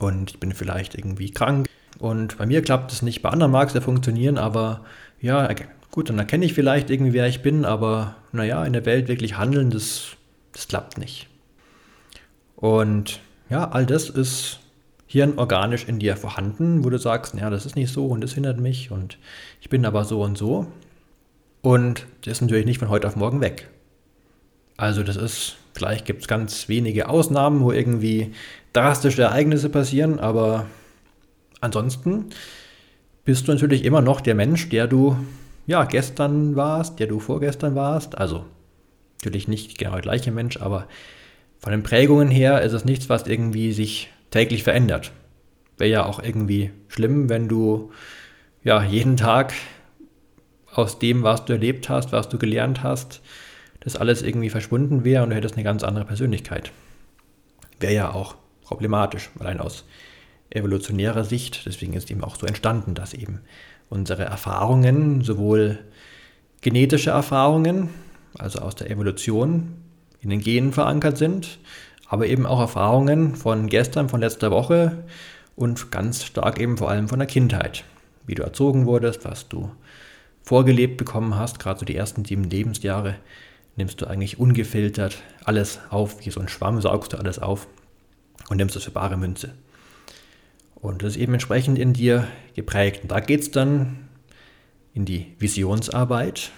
[0.00, 1.68] und ich bin vielleicht irgendwie krank.
[2.00, 4.84] Und bei mir klappt es nicht, bei anderen mag es ja funktionieren, aber
[5.20, 5.48] ja,
[5.92, 9.38] gut, dann erkenne ich vielleicht irgendwie, wer ich bin, aber naja, in der Welt wirklich
[9.38, 10.16] handeln, das,
[10.52, 11.28] das klappt nicht.
[12.56, 14.58] Und ja, all das ist
[15.06, 18.58] hirnorganisch in dir vorhanden, wo du sagst, ja, das ist nicht so und das hindert
[18.58, 19.16] mich und
[19.60, 20.66] ich bin aber so und so.
[21.60, 23.68] Und das ist natürlich nicht von heute auf morgen weg.
[24.76, 28.32] Also das ist, vielleicht gibt es ganz wenige Ausnahmen, wo irgendwie
[28.72, 30.66] drastische Ereignisse passieren, aber
[31.60, 32.26] ansonsten
[33.24, 35.16] bist du natürlich immer noch der Mensch, der du
[35.66, 38.18] ja gestern warst, der du vorgestern warst.
[38.18, 38.44] Also
[39.20, 40.88] natürlich nicht genau der gleiche Mensch, aber
[41.58, 45.12] von den Prägungen her ist es nichts, was irgendwie sich täglich verändert.
[45.78, 47.92] Wäre ja auch irgendwie schlimm, wenn du
[48.64, 49.52] ja jeden Tag
[50.74, 53.20] aus dem, was du erlebt hast, was du gelernt hast,
[53.84, 56.72] das alles irgendwie verschwunden wäre und du hättest eine ganz andere Persönlichkeit.
[57.80, 59.84] Wäre ja auch problematisch, allein aus
[60.50, 61.66] evolutionärer Sicht.
[61.66, 63.40] Deswegen ist eben auch so entstanden, dass eben
[63.88, 65.78] unsere Erfahrungen, sowohl
[66.60, 67.88] genetische Erfahrungen,
[68.38, 69.74] also aus der Evolution,
[70.20, 71.58] in den Genen verankert sind,
[72.06, 75.04] aber eben auch Erfahrungen von gestern, von letzter Woche
[75.56, 77.84] und ganz stark eben vor allem von der Kindheit.
[78.26, 79.70] Wie du erzogen wurdest, was du
[80.42, 83.16] vorgelebt bekommen hast, gerade so die ersten sieben Lebensjahre,
[83.76, 87.66] nimmst du eigentlich ungefiltert alles auf, wie so ein Schwamm saugst du alles auf
[88.48, 89.54] und nimmst es für bare Münze.
[90.74, 93.02] Und das ist eben entsprechend in dir geprägt.
[93.02, 94.08] Und da geht es dann
[94.94, 96.50] in die Visionsarbeit.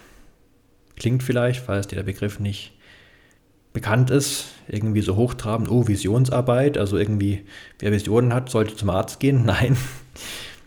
[0.97, 2.73] Klingt vielleicht, falls dir der Begriff nicht
[3.75, 7.45] bekannt ist, irgendwie so hochtrabend, oh, Visionsarbeit, also irgendwie,
[7.81, 9.43] wer Visionen hat, sollte zum Arzt gehen.
[9.45, 9.77] Nein,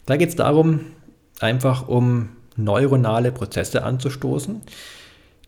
[0.05, 0.81] da geht es darum,
[1.39, 4.62] einfach um neuronale Prozesse anzustoßen,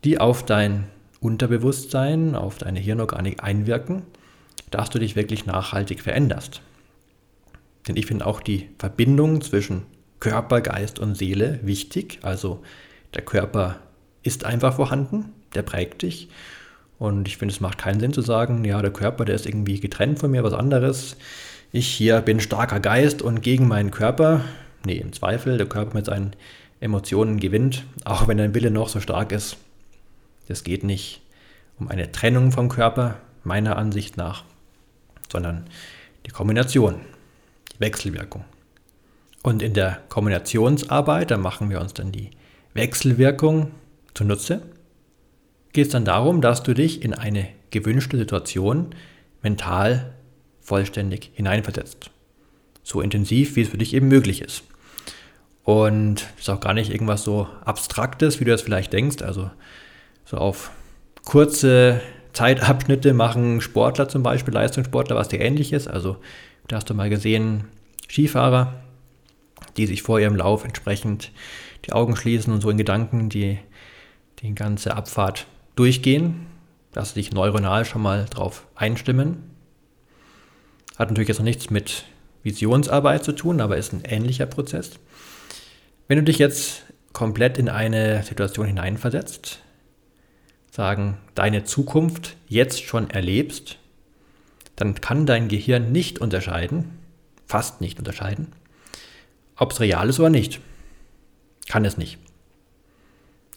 [0.03, 0.85] die auf dein
[1.19, 4.03] Unterbewusstsein, auf deine Hirnorganik einwirken,
[4.71, 6.61] dass du dich wirklich nachhaltig veränderst.
[7.87, 9.83] Denn ich finde auch die Verbindung zwischen
[10.19, 12.19] Körper, Geist und Seele wichtig.
[12.21, 12.61] Also
[13.13, 13.77] der Körper
[14.23, 16.29] ist einfach vorhanden, der prägt dich.
[16.97, 19.79] Und ich finde, es macht keinen Sinn zu sagen, ja, der Körper, der ist irgendwie
[19.79, 21.15] getrennt von mir, was anderes.
[21.71, 24.41] Ich hier bin starker Geist und gegen meinen Körper.
[24.85, 26.33] Nee, im Zweifel, der Körper mit seinen
[26.81, 29.57] Emotionen gewinnt, auch wenn dein Wille noch so stark ist.
[30.49, 31.21] Es geht nicht
[31.79, 34.43] um eine Trennung vom Körper, meiner Ansicht nach,
[35.31, 35.65] sondern
[36.25, 36.95] die Kombination,
[37.73, 38.43] die Wechselwirkung.
[39.43, 42.31] Und in der Kombinationsarbeit, da machen wir uns dann die
[42.73, 43.71] Wechselwirkung
[44.13, 44.61] zunutze,
[45.71, 48.95] geht es dann darum, dass du dich in eine gewünschte Situation
[49.41, 50.13] mental
[50.61, 52.09] vollständig hineinversetzt.
[52.83, 54.63] So intensiv, wie es für dich eben möglich ist.
[55.63, 59.21] Und das ist auch gar nicht irgendwas so Abstraktes, wie du das vielleicht denkst.
[59.21, 59.51] Also
[60.29, 60.69] so auf
[61.25, 62.01] kurze
[62.33, 65.87] Zeitabschnitte machen Sportler zum Beispiel, Leistungssportler, was dir ähnlich ist.
[65.87, 66.17] Also
[66.67, 67.65] da hast du mal gesehen,
[68.07, 68.75] Skifahrer,
[69.75, 71.31] die sich vor ihrem Lauf entsprechend
[71.85, 73.57] die Augen schließen und so in Gedanken die,
[74.41, 76.45] die ganze Abfahrt durchgehen,
[76.91, 79.49] dass sie sich neuronal schon mal drauf einstimmen.
[80.97, 82.03] Hat natürlich jetzt noch nichts mit
[82.43, 84.91] Visionsarbeit zu tun, aber ist ein ähnlicher Prozess.
[86.07, 89.61] Wenn du dich jetzt komplett in eine Situation hineinversetzt,
[90.79, 93.75] sagen, deine Zukunft jetzt schon erlebst,
[94.77, 96.85] dann kann dein Gehirn nicht unterscheiden,
[97.47, 98.53] fast nicht unterscheiden,
[99.57, 100.61] ob es real ist oder nicht.
[101.67, 102.17] Kann es nicht.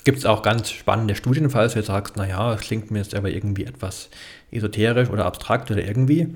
[0.02, 3.14] Gibt es auch ganz spannende Studien, falls du jetzt sagst, naja, das klingt mir jetzt
[3.14, 4.10] aber irgendwie etwas
[4.50, 6.34] esoterisch oder abstrakt oder irgendwie.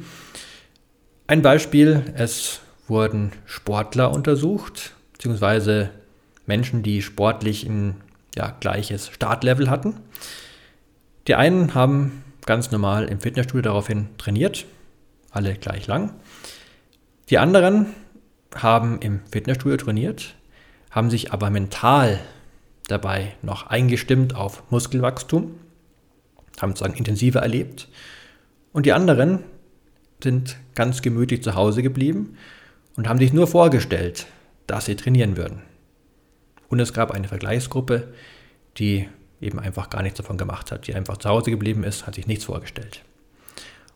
[1.26, 5.90] Ein Beispiel, es wurden Sportler untersucht, beziehungsweise
[6.46, 7.96] Menschen, die sportlich ein
[8.36, 9.96] ja, gleiches Startlevel hatten.
[11.26, 14.66] Die einen haben ganz normal im Fitnessstudio daraufhin trainiert,
[15.30, 16.14] alle gleich lang.
[17.30, 17.86] Die anderen
[18.54, 20.36] haben im Fitnessstudio trainiert,
[20.90, 22.20] haben sich aber mental
[22.86, 25.58] dabei noch eingestimmt auf Muskelwachstum,
[26.60, 27.88] haben sozusagen intensiver erlebt.
[28.72, 29.42] Und die anderen
[30.22, 32.36] sind ganz gemütlich zu Hause geblieben
[32.96, 34.26] und haben sich nur vorgestellt,
[34.66, 35.62] dass sie trainieren würden.
[36.68, 38.12] Und es gab eine Vergleichsgruppe,
[38.78, 39.08] die
[39.40, 42.26] eben einfach gar nichts davon gemacht hat, die einfach zu Hause geblieben ist, hat sich
[42.26, 43.02] nichts vorgestellt.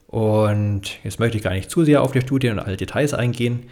[0.07, 3.69] Und jetzt möchte ich gar nicht zu sehr auf die Studien und alle Details eingehen,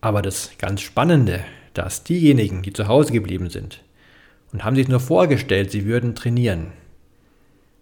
[0.00, 1.40] aber das ganz Spannende,
[1.74, 3.82] dass diejenigen, die zu Hause geblieben sind
[4.52, 6.72] und haben sich nur vorgestellt, sie würden trainieren,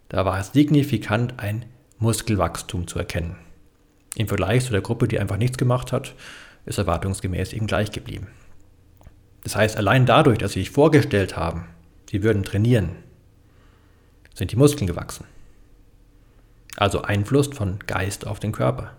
[0.08, 1.64] da war signifikant ein
[1.98, 3.36] Muskelwachstum zu erkennen.
[4.16, 6.14] Im Vergleich zu der Gruppe, die einfach nichts gemacht hat,
[6.66, 8.26] ist erwartungsgemäß eben gleich geblieben.
[9.44, 11.66] Das heißt, allein dadurch, dass sie sich vorgestellt haben,
[12.10, 12.90] sie würden trainieren,
[14.34, 15.24] sind die Muskeln gewachsen.
[16.76, 18.92] Also Einfluss von Geist auf den Körper.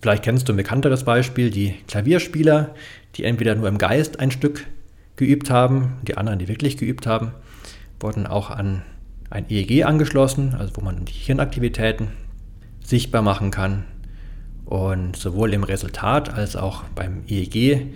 [0.00, 2.74] Vielleicht kennst du ein bekannteres Beispiel, die Klavierspieler,
[3.14, 4.66] die entweder nur im Geist ein Stück
[5.16, 7.32] geübt haben, die anderen, die wirklich geübt haben,
[8.00, 8.82] wurden auch an
[9.30, 12.08] ein EEG angeschlossen, also wo man die Hirnaktivitäten
[12.84, 13.84] sichtbar machen kann.
[14.64, 17.86] Und sowohl im Resultat als auch beim EEG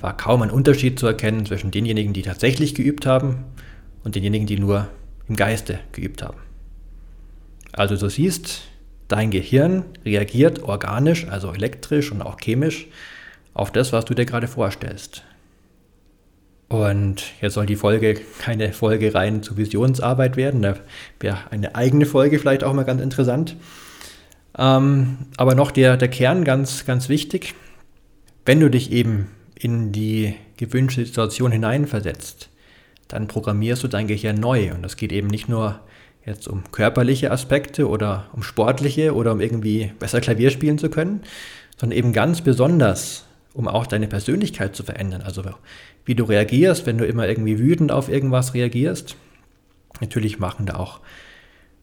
[0.00, 3.44] war kaum ein Unterschied zu erkennen zwischen denjenigen, die tatsächlich geübt haben
[4.04, 4.88] und denjenigen, die nur
[5.28, 6.38] im Geiste geübt haben.
[7.72, 8.62] Also du siehst,
[9.08, 12.86] dein Gehirn reagiert organisch, also elektrisch und auch chemisch
[13.54, 15.22] auf das, was du dir gerade vorstellst.
[16.68, 20.60] Und jetzt soll die Folge keine Folge rein zur Visionsarbeit werden.
[20.60, 20.76] Da
[21.18, 23.56] wäre eine eigene Folge vielleicht auch mal ganz interessant.
[24.56, 27.54] Ähm, aber noch der, der Kern ganz, ganz wichtig.
[28.44, 32.50] Wenn du dich eben in die gewünschte Situation hineinversetzt,
[33.08, 34.72] dann programmierst du dein Gehirn neu.
[34.72, 35.80] Und das geht eben nicht nur
[36.24, 41.22] jetzt um körperliche Aspekte oder um sportliche oder um irgendwie besser Klavier spielen zu können,
[41.78, 45.22] sondern eben ganz besonders, um auch deine Persönlichkeit zu verändern.
[45.22, 45.42] Also
[46.04, 49.16] wie du reagierst, wenn du immer irgendwie wütend auf irgendwas reagierst.
[50.00, 51.00] Natürlich machen da auch,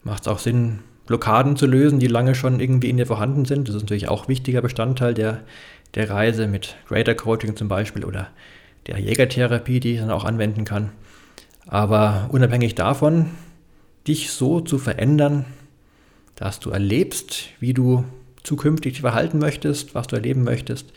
[0.04, 3.68] macht es auch Sinn, Blockaden zu lösen, die lange schon irgendwie in dir vorhanden sind.
[3.68, 5.42] Das ist natürlich auch wichtiger Bestandteil der,
[5.94, 8.28] der Reise mit Greater Coaching zum Beispiel oder
[8.86, 10.90] der Jägertherapie, die ich dann auch anwenden kann.
[11.66, 13.26] Aber unabhängig davon,
[14.06, 15.44] dich so zu verändern,
[16.36, 18.04] dass du erlebst, wie du
[18.42, 20.92] zukünftig dich verhalten möchtest, was du erleben möchtest,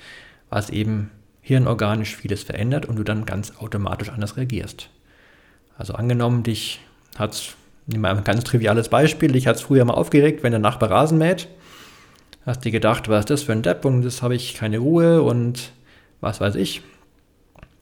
[0.50, 1.10] was eben
[1.42, 4.90] hirnorganisch vieles verändert und du dann ganz automatisch anders reagierst.
[5.78, 6.80] Also angenommen, dich
[7.18, 7.56] hat es,
[7.88, 10.92] nehmen wir ein ganz triviales Beispiel, dich hat es früher mal aufgeregt, wenn der Nachbar
[10.92, 11.48] Rasen mäht,
[12.46, 15.24] hast dir gedacht, was ist das für ein Depp und das habe ich keine Ruhe
[15.24, 15.72] und
[16.22, 16.82] was weiß ich.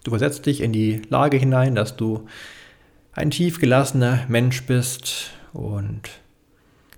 [0.04, 2.28] Du versetzt dich in die Lage hinein, dass du
[3.18, 6.02] ein tiefgelassener Mensch bist und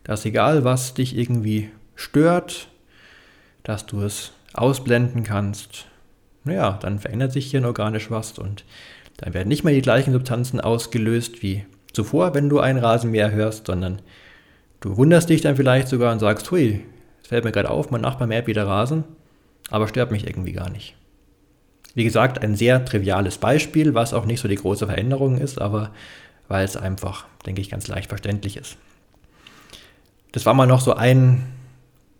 [0.03, 2.67] dass egal was dich irgendwie stört,
[3.63, 5.85] dass du es ausblenden kannst,
[6.43, 8.65] naja, dann verändert sich hier organisch was und
[9.15, 13.67] dann werden nicht mehr die gleichen Substanzen ausgelöst wie zuvor, wenn du einen Rasenmäher hörst,
[13.67, 14.01] sondern
[14.81, 16.83] du wunderst dich dann vielleicht sogar und sagst, hui,
[17.21, 19.05] es fällt mir gerade auf, mein Nachbar mäht wieder Rasen,
[19.69, 20.98] aber stört mich irgendwie gar nicht.
[21.95, 25.91] Wie gesagt, ein sehr triviales Beispiel, was auch nicht so die große Veränderung ist, aber
[26.47, 28.77] weil es einfach, denke ich, ganz leicht verständlich ist.
[30.31, 31.45] Das war mal noch so ein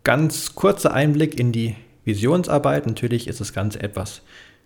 [0.04, 2.86] ganz kurzer Einblick in die Visionsarbeit.
[2.86, 4.22] Natürlich ist das Ganze etwas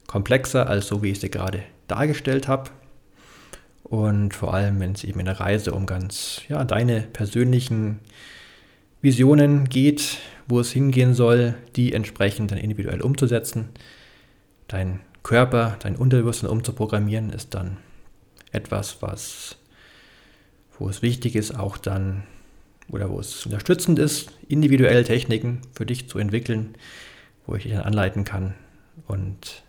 [0.07, 2.71] komplexer als so, wie ich es dir gerade dargestellt habe.
[3.83, 8.01] Und vor allem, wenn es eben in der Reise um ganz, ja, deine persönlichen
[9.03, 13.69] Visionen geht, wo es hingehen soll, die entsprechend dann individuell umzusetzen.
[14.69, 17.79] Dein Körper, dein Unterbewusstsein umzuprogrammieren, ist dann
[18.53, 19.57] etwas, was
[20.79, 22.25] wo es wichtig ist, auch dann
[22.89, 26.75] oder wo es unterstützend ist, individuell Techniken für dich zu entwickeln,
[27.47, 28.55] wo ich dich dann anleiten kann.
[29.07, 29.63] Und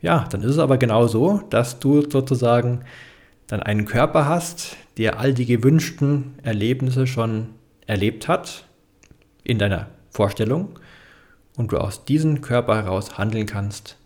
[0.00, 2.84] ja, dann ist es aber genau so, dass du sozusagen
[3.46, 7.48] dann einen Körper hast, der all die gewünschten Erlebnisse schon
[7.86, 8.64] erlebt hat
[9.42, 10.78] in deiner Vorstellung
[11.56, 13.96] und du aus diesem Körper heraus handeln kannst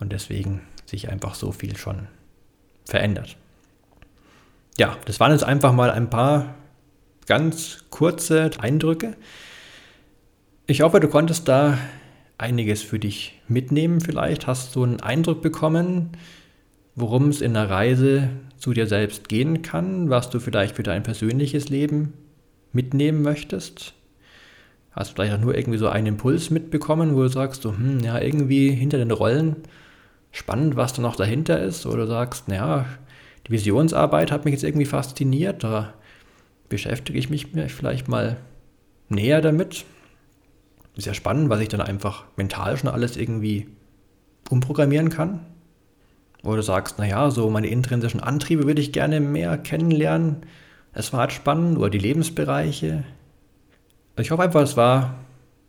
[0.00, 2.08] und deswegen sich einfach so viel schon
[2.84, 3.36] verändert.
[4.78, 6.54] Ja, das waren jetzt einfach mal ein paar
[7.26, 9.16] ganz kurze Eindrücke.
[10.66, 11.78] Ich hoffe, du konntest da
[12.38, 14.00] einiges für dich mitnehmen.
[14.00, 16.10] Vielleicht hast du einen Eindruck bekommen,
[16.94, 21.02] worum es in der Reise zu dir selbst gehen kann, was du vielleicht für dein
[21.02, 22.14] persönliches Leben
[22.72, 23.94] mitnehmen möchtest.
[24.92, 28.00] Hast du vielleicht auch nur irgendwie so einen Impuls mitbekommen, wo du sagst, so, hm,
[28.00, 29.56] ja, irgendwie hinter den Rollen
[30.30, 31.86] spannend, was da noch dahinter ist.
[31.86, 32.86] Oder du sagst, naja,
[33.46, 35.94] die Visionsarbeit hat mich jetzt irgendwie fasziniert, da
[36.68, 38.36] beschäftige ich mich vielleicht mal
[39.08, 39.84] näher damit.
[40.96, 43.68] Ist ja spannend, was ich dann einfach mental schon alles irgendwie
[44.50, 45.46] umprogrammieren kann.
[46.42, 50.38] Oder du sagst, naja, so meine intrinsischen Antriebe würde ich gerne mehr kennenlernen.
[50.92, 51.78] Es war halt spannend.
[51.78, 53.04] Oder die Lebensbereiche.
[54.18, 55.14] Ich hoffe einfach, es war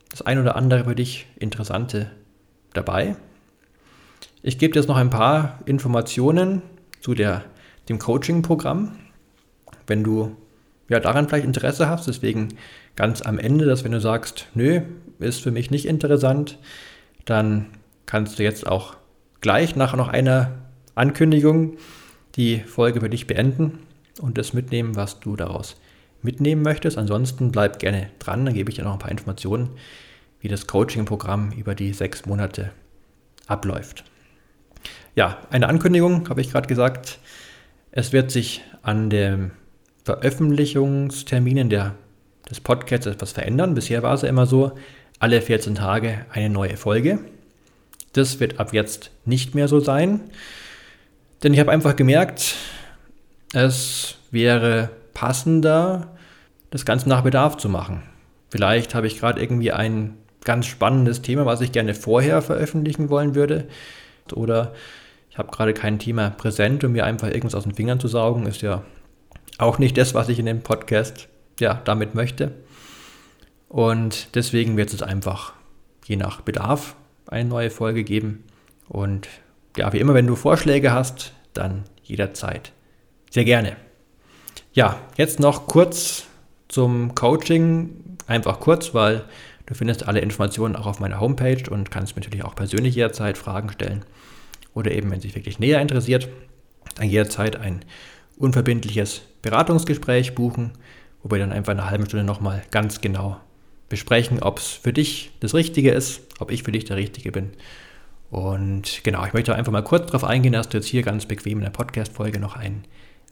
[0.09, 2.11] das ein oder andere für dich Interessante
[2.73, 3.15] dabei.
[4.41, 6.61] Ich gebe dir jetzt noch ein paar Informationen
[7.01, 7.43] zu der,
[7.89, 8.97] dem Coaching-Programm.
[9.85, 10.35] Wenn du
[10.87, 12.49] ja, daran vielleicht Interesse hast, deswegen
[12.95, 14.81] ganz am Ende, dass wenn du sagst, nö,
[15.19, 16.57] ist für mich nicht interessant,
[17.25, 17.67] dann
[18.05, 18.95] kannst du jetzt auch
[19.41, 20.51] gleich nach noch einer
[20.95, 21.77] Ankündigung
[22.35, 23.79] die Folge für dich beenden
[24.21, 25.75] und das mitnehmen, was du daraus
[26.21, 26.97] mitnehmen möchtest.
[26.97, 29.69] Ansonsten bleib gerne dran, dann gebe ich dir noch ein paar Informationen,
[30.39, 32.71] wie das Coaching-Programm über die sechs Monate
[33.47, 34.05] abläuft.
[35.19, 37.19] Ja, eine Ankündigung habe ich gerade gesagt.
[37.91, 39.51] Es wird sich an dem
[40.05, 41.95] Veröffentlichungsterminen der,
[42.49, 43.73] des Podcasts etwas verändern.
[43.73, 44.71] Bisher war es ja immer so,
[45.19, 47.19] alle 14 Tage eine neue Folge.
[48.13, 50.21] Das wird ab jetzt nicht mehr so sein,
[51.43, 52.55] denn ich habe einfach gemerkt,
[53.51, 56.15] es wäre passender,
[56.71, 58.03] das Ganze nach Bedarf zu machen.
[58.51, 60.13] Vielleicht habe ich gerade irgendwie ein
[60.45, 63.67] ganz spannendes Thema, was ich gerne vorher veröffentlichen wollen würde.
[64.31, 64.73] Oder
[65.39, 68.45] habe gerade kein Thema präsent, um mir einfach irgendwas aus den Fingern zu saugen.
[68.45, 68.83] Ist ja
[69.57, 71.27] auch nicht das, was ich in dem Podcast
[71.59, 72.51] ja, damit möchte.
[73.69, 75.53] Und deswegen wird es einfach
[76.05, 76.95] je nach Bedarf
[77.27, 78.43] eine neue Folge geben.
[78.87, 79.27] Und
[79.77, 82.71] ja, wie immer, wenn du Vorschläge hast, dann jederzeit
[83.29, 83.75] sehr gerne.
[84.73, 86.25] Ja, jetzt noch kurz
[86.67, 88.17] zum Coaching.
[88.27, 89.23] Einfach kurz, weil
[89.67, 93.37] du findest alle Informationen auch auf meiner Homepage und kannst mir natürlich auch persönlich jederzeit
[93.37, 94.03] Fragen stellen.
[94.73, 96.27] Oder eben, wenn sich wirklich näher interessiert,
[96.95, 97.83] dann jederzeit ein
[98.37, 100.71] unverbindliches Beratungsgespräch buchen,
[101.23, 103.39] wo wir dann einfach eine halbe Stunde nochmal ganz genau
[103.89, 107.51] besprechen, ob es für dich das Richtige ist, ob ich für dich der Richtige bin.
[108.29, 111.57] Und genau, ich möchte einfach mal kurz darauf eingehen, dass du jetzt hier ganz bequem
[111.57, 112.83] in der Podcast-Folge noch einen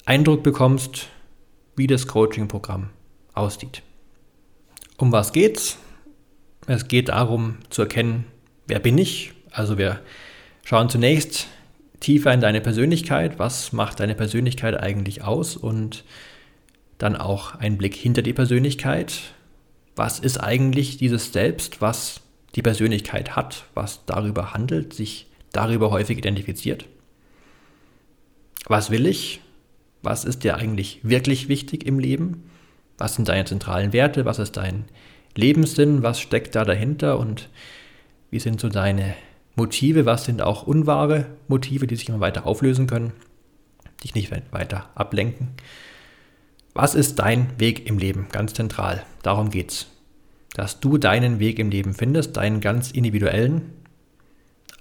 [0.06, 1.08] Eindruck bekommst,
[1.76, 2.90] wie das Coaching-Programm
[3.34, 3.84] aussieht.
[4.98, 5.78] Um was geht's?
[6.66, 8.26] Es geht darum zu erkennen,
[8.66, 9.34] wer bin ich?
[9.52, 10.02] Also wir
[10.68, 11.48] schauen zunächst
[12.02, 16.04] tiefer in deine Persönlichkeit, was macht deine Persönlichkeit eigentlich aus und
[16.98, 19.18] dann auch ein Blick hinter die Persönlichkeit.
[19.96, 22.20] Was ist eigentlich dieses Selbst, was
[22.56, 26.84] die Persönlichkeit hat, was darüber handelt, sich darüber häufig identifiziert?
[28.66, 29.40] Was will ich?
[30.04, 32.44] Was ist dir eigentlich wirklich wichtig im Leben?
[32.98, 34.26] Was sind deine zentralen Werte?
[34.26, 34.84] Was ist dein
[35.34, 36.04] Lebenssinn?
[36.04, 37.20] Was steckt da dahinter?
[37.20, 37.48] Und
[38.32, 39.16] wie sind so deine
[39.58, 43.12] Motive, was sind auch unwahre Motive, die sich immer weiter auflösen können,
[44.04, 45.50] dich nicht weiter ablenken.
[46.76, 48.28] Was ist dein Weg im Leben?
[48.32, 49.04] Ganz zentral.
[49.24, 49.88] Darum geht's.
[50.54, 53.74] Dass du deinen Weg im Leben findest, deinen ganz individuellen,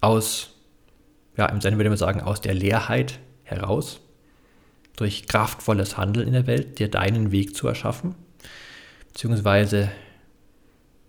[0.03, 0.55] aus,
[1.39, 4.03] ja, im Sinne würde man sagen, aus der Leerheit heraus,
[4.95, 8.14] durch kraftvolles Handeln in der Welt, dir deinen Weg zu erschaffen,
[9.09, 9.91] beziehungsweise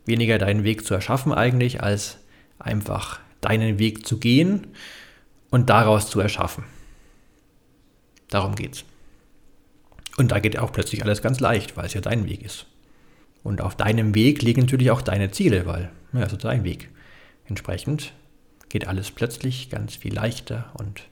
[0.05, 2.19] weniger deinen Weg zu erschaffen eigentlich, als
[2.59, 4.67] einfach deinen Weg zu gehen
[5.49, 6.63] und daraus zu erschaffen.
[8.29, 8.83] Darum geht's.
[10.17, 12.65] Und da geht auch plötzlich alles ganz leicht, weil es ja dein Weg ist.
[13.43, 16.89] Und auf deinem Weg liegen natürlich auch deine Ziele, weil, ja, also dein Weg.
[17.45, 18.13] Entsprechend
[18.69, 21.03] geht alles plötzlich ganz viel leichter und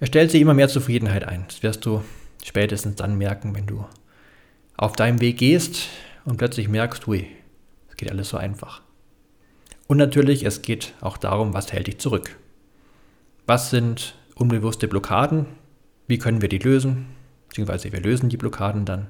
[0.00, 1.44] es stellt sich immer mehr Zufriedenheit ein.
[1.46, 2.02] Das wirst du
[2.44, 3.86] spätestens dann merken, wenn du
[4.76, 5.88] auf deinem Weg gehst
[6.24, 7.28] und plötzlich merkst, hui,
[7.88, 8.82] es geht alles so einfach.
[9.86, 12.36] Und natürlich, es geht auch darum, was hält dich zurück.
[13.46, 15.46] Was sind unbewusste Blockaden?
[16.08, 17.06] Wie können wir die lösen?
[17.56, 19.06] beziehungsweise wir lösen die Blockaden dann.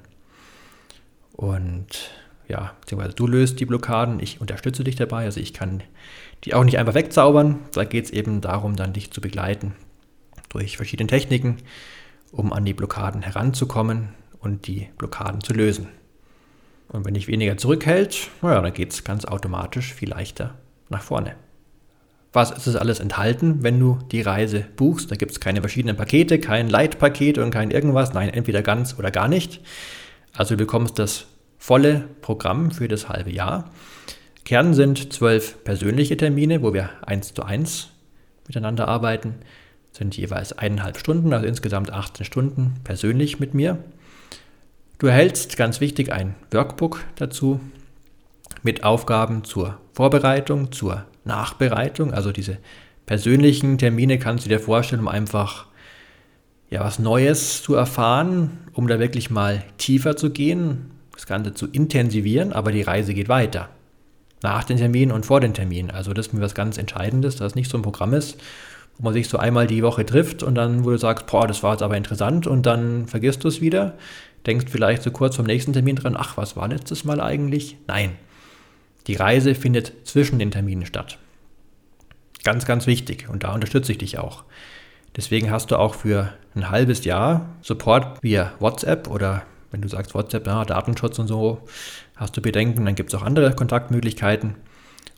[1.33, 2.11] Und
[2.47, 5.83] ja, beziehungsweise du löst die Blockaden, ich unterstütze dich dabei, also ich kann
[6.45, 7.59] die auch nicht einfach wegzaubern.
[7.73, 9.75] Da geht es eben darum, dann dich zu begleiten
[10.47, 11.57] durch verschiedene Techniken,
[12.31, 15.89] um an die Blockaden heranzukommen und die Blockaden zu lösen.
[16.87, 20.55] Und wenn dich weniger zurückhält, naja, dann geht es ganz automatisch viel leichter
[20.89, 21.35] nach vorne.
[22.33, 25.09] Was ist es alles enthalten, wenn du die Reise buchst?
[25.09, 28.13] Da gibt es keine verschiedenen Pakete, kein Leitpaket und kein irgendwas.
[28.13, 29.61] Nein, entweder ganz oder gar nicht.
[30.33, 31.25] Also du bekommst das
[31.57, 33.71] volle Programm für das halbe Jahr.
[34.45, 37.89] Kern sind zwölf persönliche Termine, wo wir eins zu eins
[38.45, 39.35] miteinander arbeiten.
[39.91, 43.79] Sind jeweils eineinhalb Stunden, also insgesamt 18 Stunden persönlich mit mir.
[44.99, 47.59] Du erhältst, ganz wichtig, ein Workbook dazu
[48.67, 52.13] mit Aufgaben zur Vorbereitung, zur Nachbereitung.
[52.13, 52.57] Also diese
[53.05, 55.67] persönlichen Termine kannst du dir vorstellen, um einfach
[56.69, 61.67] ja, was Neues zu erfahren, um da wirklich mal tiefer zu gehen, das Ganze zu
[61.67, 63.69] intensivieren, aber die Reise geht weiter.
[64.43, 65.89] Nach den Terminen und vor den Terminen.
[65.89, 68.37] Also das ist mir was ganz Entscheidendes, dass es nicht so ein Programm ist,
[68.97, 71.63] wo man sich so einmal die Woche trifft und dann, wo du sagst, boah, das
[71.63, 73.93] war jetzt aber interessant und dann vergisst du es wieder,
[74.45, 77.77] denkst vielleicht so kurz vom nächsten Termin dran, ach, was war letztes Mal eigentlich?
[77.87, 78.11] Nein.
[79.07, 81.17] Die Reise findet zwischen den Terminen statt.
[82.43, 84.43] Ganz, ganz wichtig und da unterstütze ich dich auch.
[85.15, 90.13] Deswegen hast du auch für ein halbes Jahr Support via WhatsApp oder wenn du sagst
[90.13, 91.59] WhatsApp, ja, Datenschutz und so,
[92.15, 94.55] hast du Bedenken, dann gibt es auch andere Kontaktmöglichkeiten.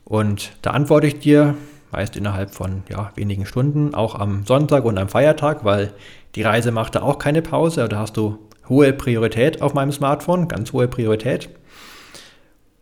[0.04, 1.54] Und da antworte ich dir
[1.92, 5.92] meist innerhalb von ja, wenigen Stunden, auch am Sonntag und am Feiertag, weil
[6.34, 7.88] die Reise macht da auch keine Pause.
[7.88, 8.38] Da hast du
[8.68, 11.48] hohe Priorität auf meinem Smartphone, ganz hohe Priorität.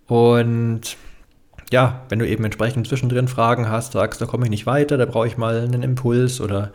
[0.09, 0.97] Und
[1.71, 5.05] ja, wenn du eben entsprechend zwischendrin Fragen hast, sagst, da komme ich nicht weiter, da
[5.05, 6.73] brauche ich mal einen Impuls oder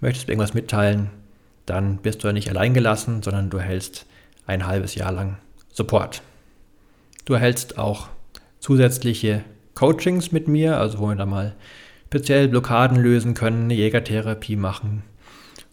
[0.00, 1.10] möchtest du irgendwas mitteilen,
[1.66, 4.06] dann bist du ja nicht allein gelassen, sondern du erhältst
[4.46, 5.36] ein halbes Jahr lang
[5.72, 6.22] Support.
[7.24, 8.08] Du erhältst auch
[8.60, 11.54] zusätzliche Coachings mit mir, also wo wir da mal
[12.06, 15.02] speziell Blockaden lösen können, eine Jägertherapie machen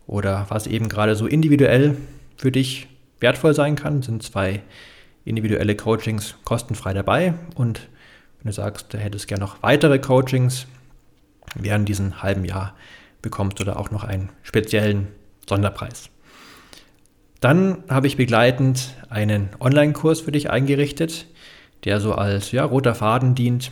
[0.05, 1.95] oder was eben gerade so individuell
[2.35, 2.87] für dich
[3.19, 4.61] wertvoll sein kann, sind zwei
[5.25, 7.89] individuelle Coachings kostenfrei dabei und
[8.39, 10.67] wenn du sagst, du hättest gerne noch weitere Coachings,
[11.55, 12.75] während diesem halben Jahr
[13.21, 15.07] bekommst du da auch noch einen speziellen
[15.49, 16.09] Sonderpreis.
[17.41, 21.25] Dann habe ich begleitend einen Online-Kurs für dich eingerichtet,
[21.83, 23.71] der so als ja, roter Faden dient,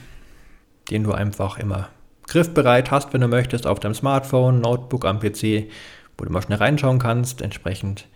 [0.90, 1.90] den du einfach immer
[2.28, 5.70] griffbereit hast, wenn du möchtest, auf deinem Smartphone, Notebook, am PC,
[6.18, 8.08] wo du mal schnell reinschauen kannst, entsprechend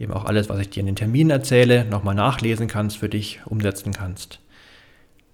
[0.00, 3.40] eben auch alles, was ich dir in den Terminen erzähle, nochmal nachlesen kannst, für dich
[3.44, 4.40] umsetzen kannst.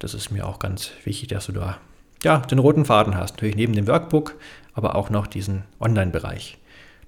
[0.01, 1.79] Das ist mir auch ganz wichtig, dass du da
[2.23, 3.37] ja, den roten Faden hast.
[3.37, 4.35] Natürlich neben dem Workbook,
[4.75, 6.59] aber auch noch diesen Online-Bereich.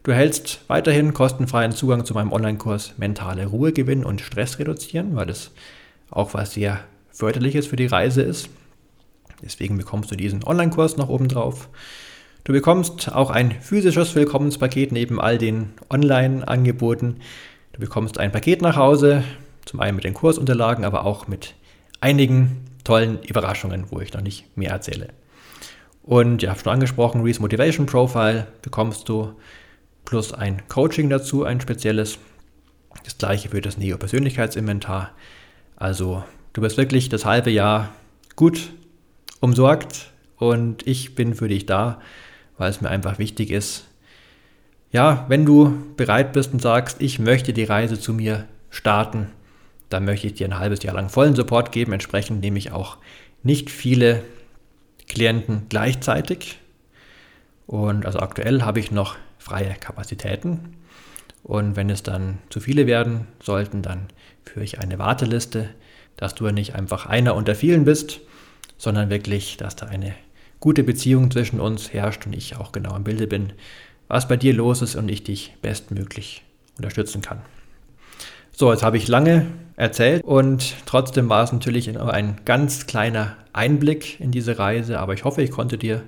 [0.05, 5.27] Du erhältst weiterhin kostenfreien Zugang zu meinem Online-Kurs Mentale Ruhe gewinnen und Stress reduzieren, weil
[5.27, 5.51] das
[6.11, 6.81] auch was sehr
[7.11, 8.49] förderliches für die Reise ist.
[9.43, 11.69] Deswegen bekommst du diesen Online-Kurs noch oben drauf.
[12.45, 17.17] Du bekommst auch ein physisches Willkommenspaket neben all den Online-Angeboten.
[17.79, 19.22] Du bekommst ein Paket nach Hause,
[19.64, 21.55] zum einen mit den Kursunterlagen, aber auch mit
[22.01, 25.11] einigen tollen Überraschungen, wo ich noch nicht mehr erzähle.
[26.03, 29.33] Und ja, schon angesprochen, Reese Motivation Profile bekommst du
[30.05, 32.18] plus ein Coaching dazu, ein spezielles.
[33.05, 35.12] Das gleiche für das Neo-Persönlichkeitsinventar.
[35.76, 36.24] Also
[36.55, 37.91] du bist wirklich das halbe Jahr
[38.35, 38.72] gut
[39.39, 42.01] umsorgt und ich bin für dich da,
[42.57, 43.88] weil es mir einfach wichtig ist.
[44.91, 49.28] Ja, wenn du bereit bist und sagst, ich möchte die Reise zu mir starten,
[49.91, 51.93] dann möchte ich dir ein halbes Jahr lang vollen Support geben.
[51.93, 52.97] Entsprechend nehme ich auch
[53.43, 54.22] nicht viele
[55.09, 56.59] Klienten gleichzeitig.
[57.66, 60.76] Und also aktuell habe ich noch freie Kapazitäten.
[61.43, 64.07] Und wenn es dann zu viele werden sollten, dann
[64.45, 65.68] führe ich eine Warteliste,
[66.16, 68.20] dass du nicht einfach einer unter vielen bist,
[68.78, 70.14] sondern wirklich, dass da eine
[70.61, 73.53] gute Beziehung zwischen uns herrscht und ich auch genau im Bilde bin,
[74.09, 76.43] was bei dir los ist und ich dich bestmöglich
[76.77, 77.41] unterstützen kann.
[78.53, 79.47] So, jetzt habe ich lange
[79.77, 85.25] erzählt und trotzdem war es natürlich ein ganz kleiner Einblick in diese Reise, aber ich
[85.25, 86.03] hoffe, ich konnte dir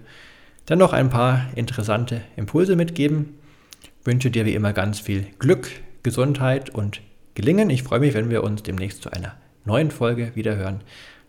[0.69, 3.39] dennoch ein paar interessante Impulse mitgeben.
[3.83, 5.71] Ich wünsche dir wie immer ganz viel Glück,
[6.03, 7.03] Gesundheit und
[7.35, 7.71] Gelingen.
[7.71, 10.81] Ich freue mich, wenn wir uns demnächst zu einer neuen Folge wieder hören.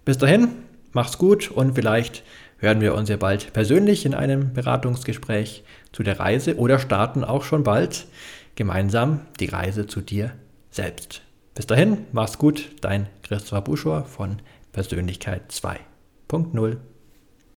[0.05, 0.47] Bis dahin,
[0.93, 2.23] mach's gut und vielleicht
[2.57, 7.43] hören wir uns ja bald persönlich in einem Beratungsgespräch zu der Reise oder starten auch
[7.43, 8.07] schon bald
[8.55, 10.33] gemeinsam die Reise zu dir
[10.69, 11.21] selbst.
[11.53, 14.37] Bis dahin, mach's gut, dein Christopher Buschor von
[14.71, 16.77] Persönlichkeit 2.0.